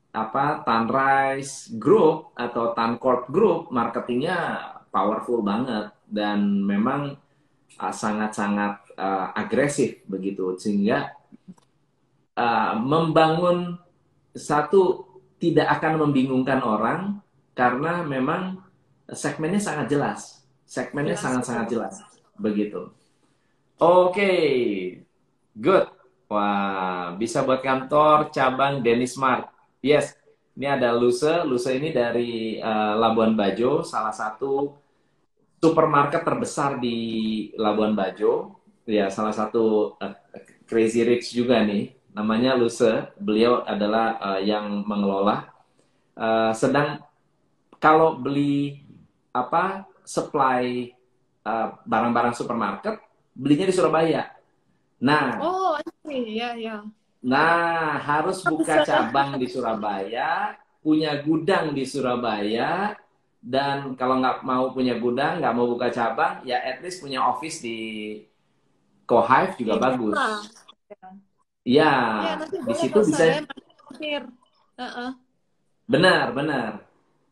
[0.10, 4.60] apa Tanrise Group atau Tancorp Group marketingnya
[4.92, 7.16] powerful banget dan memang
[7.80, 11.20] eh, sangat-sangat eh, agresif begitu sehingga
[12.40, 13.76] uh, membangun
[14.32, 15.06] satu
[15.40, 17.20] tidak akan membingungkan orang
[17.56, 18.60] karena memang
[19.12, 20.20] segmennya sangat jelas.
[20.64, 21.96] Segmennya sangat-sangat jelas.
[22.38, 22.92] Begitu.
[23.80, 24.34] Oke.
[25.56, 25.88] Good.
[26.28, 29.48] Wah, bisa buat kantor cabang Dennis Mart.
[29.80, 30.20] Yes.
[30.60, 31.48] Ini ada Luse.
[31.48, 34.76] Luse ini dari uh, Labuan Bajo, salah satu
[35.64, 36.98] supermarket terbesar di
[37.56, 38.60] Labuan Bajo.
[38.84, 40.16] Ya, salah satu uh,
[40.68, 43.08] Crazy Rich juga nih namanya Luse.
[43.16, 45.48] Beliau adalah uh, yang mengelola.
[46.20, 47.00] Uh, sedang
[47.80, 48.84] kalau beli
[49.32, 50.92] apa supply
[51.48, 53.00] uh, barang-barang supermarket,
[53.40, 54.28] belinya di Surabaya.
[55.00, 55.80] Nah, oh
[56.12, 56.84] ya ya
[57.20, 62.96] nah harus buka cabang di Surabaya, punya gudang di Surabaya,
[63.40, 67.64] dan kalau nggak mau punya gudang, nggak mau buka cabang, ya at least punya office
[67.64, 67.80] di
[69.04, 70.16] Cohive juga Iya, bagus.
[70.16, 70.40] lah.
[71.66, 73.44] Ya, ya di situ bisa.
[75.90, 76.72] Benar, benar.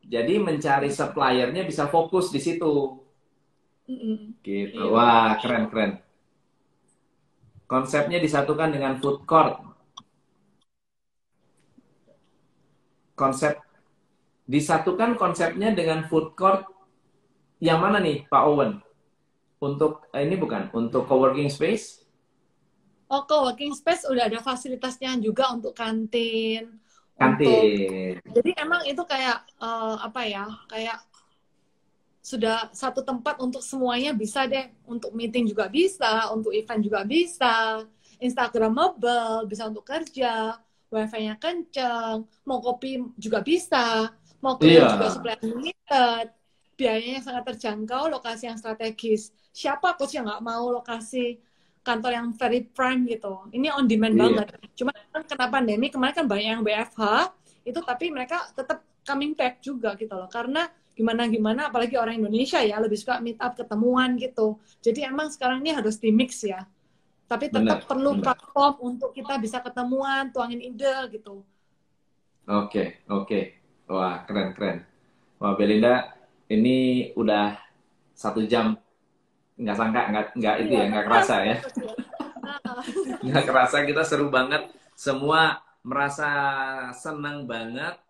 [0.07, 2.97] Jadi mencari suppliernya bisa fokus di situ.
[3.87, 4.35] Mm-mm.
[4.43, 4.75] Gitu.
[4.75, 4.91] Iya.
[4.91, 5.91] Wah, keren, keren.
[7.67, 9.59] Konsepnya disatukan dengan food court.
[13.17, 13.59] Konsep
[14.47, 16.63] disatukan konsepnya dengan food court
[17.59, 18.79] yang mana nih, Pak Owen?
[19.57, 22.05] Untuk eh, ini bukan untuk coworking space?
[23.07, 26.75] Oh, co-working space udah ada fasilitasnya juga untuk kantin.
[27.17, 28.19] Untuk, Kantin.
[28.29, 30.45] jadi emang itu kayak eh, apa ya?
[30.69, 31.01] Kayak
[32.27, 34.67] sudah satu tempat untuk semuanya bisa deh.
[34.83, 37.87] Untuk meeting juga bisa, untuk event juga bisa,
[38.19, 40.59] Instagramable, bisa untuk kerja,
[40.91, 44.11] wifi-nya kenceng, mau kopi juga bisa,
[44.43, 44.91] mau krim Iya.
[44.91, 46.25] juga supply unlimited,
[46.75, 49.31] biayanya sangat terjangkau, lokasi yang strategis.
[49.55, 51.39] Siapa coach yang nggak mau lokasi
[51.87, 53.47] kantor yang very prime gitu.
[53.55, 54.43] Ini on demand Iya.
[54.43, 54.47] banget.
[54.75, 57.31] Cuma kan kena pandemi kemarin kan banyak yang WFH
[57.63, 60.27] itu tapi mereka tetap coming back juga gitu loh.
[60.27, 60.67] Karena
[60.97, 64.57] gimana gimana apalagi orang Indonesia ya lebih suka meet up ketemuan gitu.
[64.85, 66.59] Jadi emang sekarang ini harus di mix ya.
[67.31, 68.23] Tapi tetap Benar, perlu benar.
[68.23, 71.43] platform untuk kita bisa ketemuan, tuangin ide gitu.
[72.47, 73.39] Oke, oke.
[73.91, 74.77] Wah, keren, keren.
[75.39, 76.15] Wah, Belinda,
[76.51, 76.75] ini
[77.15, 77.55] udah
[78.15, 78.75] satu jam.
[79.61, 81.57] Nggak sangka, nggak, nggak itu ya, nggak kerasa ya.
[83.25, 84.69] Nggak kerasa, kita seru banget.
[84.97, 86.27] Semua merasa
[86.97, 88.06] senang banget ba-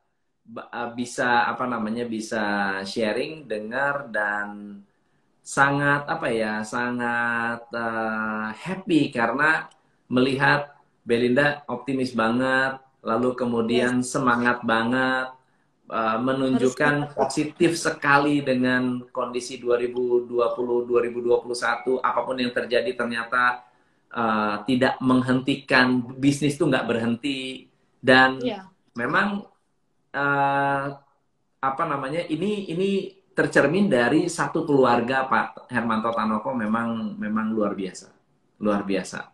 [0.95, 2.43] bisa, apa namanya, bisa
[2.88, 4.80] sharing, dengar, dan
[5.43, 9.68] sangat, apa ya, sangat uh, happy karena
[10.12, 10.78] melihat
[11.08, 15.32] Belinda optimis banget, lalu kemudian semangat banget,
[15.88, 23.64] uh, menunjukkan positif sekali dengan kondisi 2020-2021, apa pun yang terjadi ternyata
[24.12, 27.72] uh, tidak menghentikan bisnis itu nggak berhenti.
[28.04, 28.68] Dan Iya.
[29.00, 29.48] memang
[30.18, 30.97] uh,
[31.57, 32.89] apa namanya ini ini
[33.32, 38.09] tercermin dari satu keluarga Pak Hermanto Tanoko memang memang luar biasa
[38.57, 39.30] luar biasa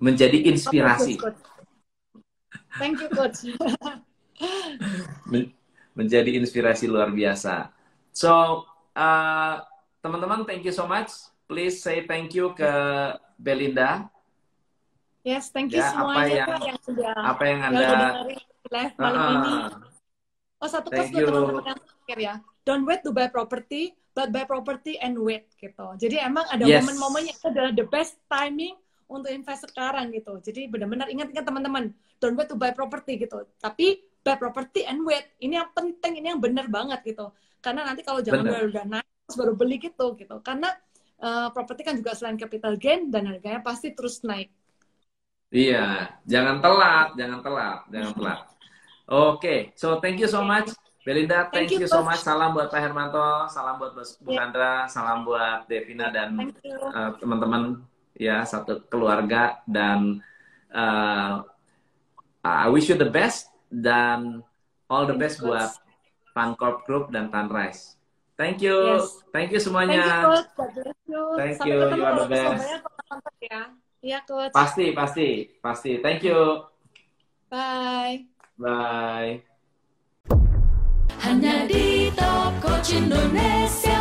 [0.00, 1.20] menjadi inspirasi.
[2.80, 3.44] Thank you coach.
[5.32, 5.52] Men-
[5.98, 7.74] menjadi inspirasi luar biasa
[8.14, 8.62] so
[8.94, 9.54] uh,
[9.98, 11.10] teman-teman thank you so much
[11.50, 12.70] please say thank you ke
[13.34, 14.06] Belinda
[15.26, 17.88] Yes, thank you Ya, apa semuanya yang- yang sudah apa yang anda
[18.70, 19.54] live malam Ah, ini.
[20.58, 22.34] Oh satu coach buat teman-teman yang terakhir ya.
[22.66, 25.86] don't wait to buy property, but buy property and wait gitu.
[25.96, 26.82] Jadi emang ada Yes.
[26.82, 28.74] momen-momennya itu adalah the best timing
[29.08, 30.36] untuk invest sekarang gitu.
[30.42, 33.46] Jadi benar-benar ingat-ingat teman-teman, don't wait to buy property gitu.
[33.62, 35.32] Tapi buy property and wait.
[35.40, 37.32] Ini yang penting, ini yang benar banget gitu.
[37.64, 38.52] Karena nanti kalau jangan Bener.
[38.60, 40.36] baru udah naik terus baru beli gitu gitu.
[40.44, 40.68] Karena
[41.18, 44.50] eh, properti kan juga selain capital gain dan harganya pasti terus naik.
[45.48, 45.78] Iya,
[46.28, 48.40] jangan telat, jangan telat, jangan telat.
[49.08, 50.68] Oke, so thank you so much,
[51.00, 51.48] Belinda.
[51.48, 52.20] Thank, Thank you, you, so much.
[52.20, 54.44] Salam buat Pak Hermanto, salam buat Bos Bu Ya.
[54.44, 57.80] Chandra, salam buat Devina dan Thank uh, teman-teman
[58.12, 60.20] ya satu keluarga dan
[60.76, 61.40] uh,
[62.44, 64.44] I wish you the best dan
[64.92, 65.80] all the Thank best buat Coach.
[66.36, 67.96] Funcorp Group dan Sunrise.
[68.36, 69.24] Thank you, Yes.
[69.34, 70.04] thank you Thank you, semuanya.
[70.22, 70.48] Coach.
[70.54, 71.22] Bless you.
[71.34, 72.62] Thank Sampai you, you are the best.
[73.08, 73.62] kontak ya.
[73.98, 74.52] Iya, Coach.
[74.54, 75.28] Pasti, pasti,
[75.58, 75.92] pasti.
[76.04, 76.68] Thank you.
[77.48, 78.37] Bye.
[78.58, 79.38] Bye.
[81.22, 83.97] Hanya di Top Coach Indonesia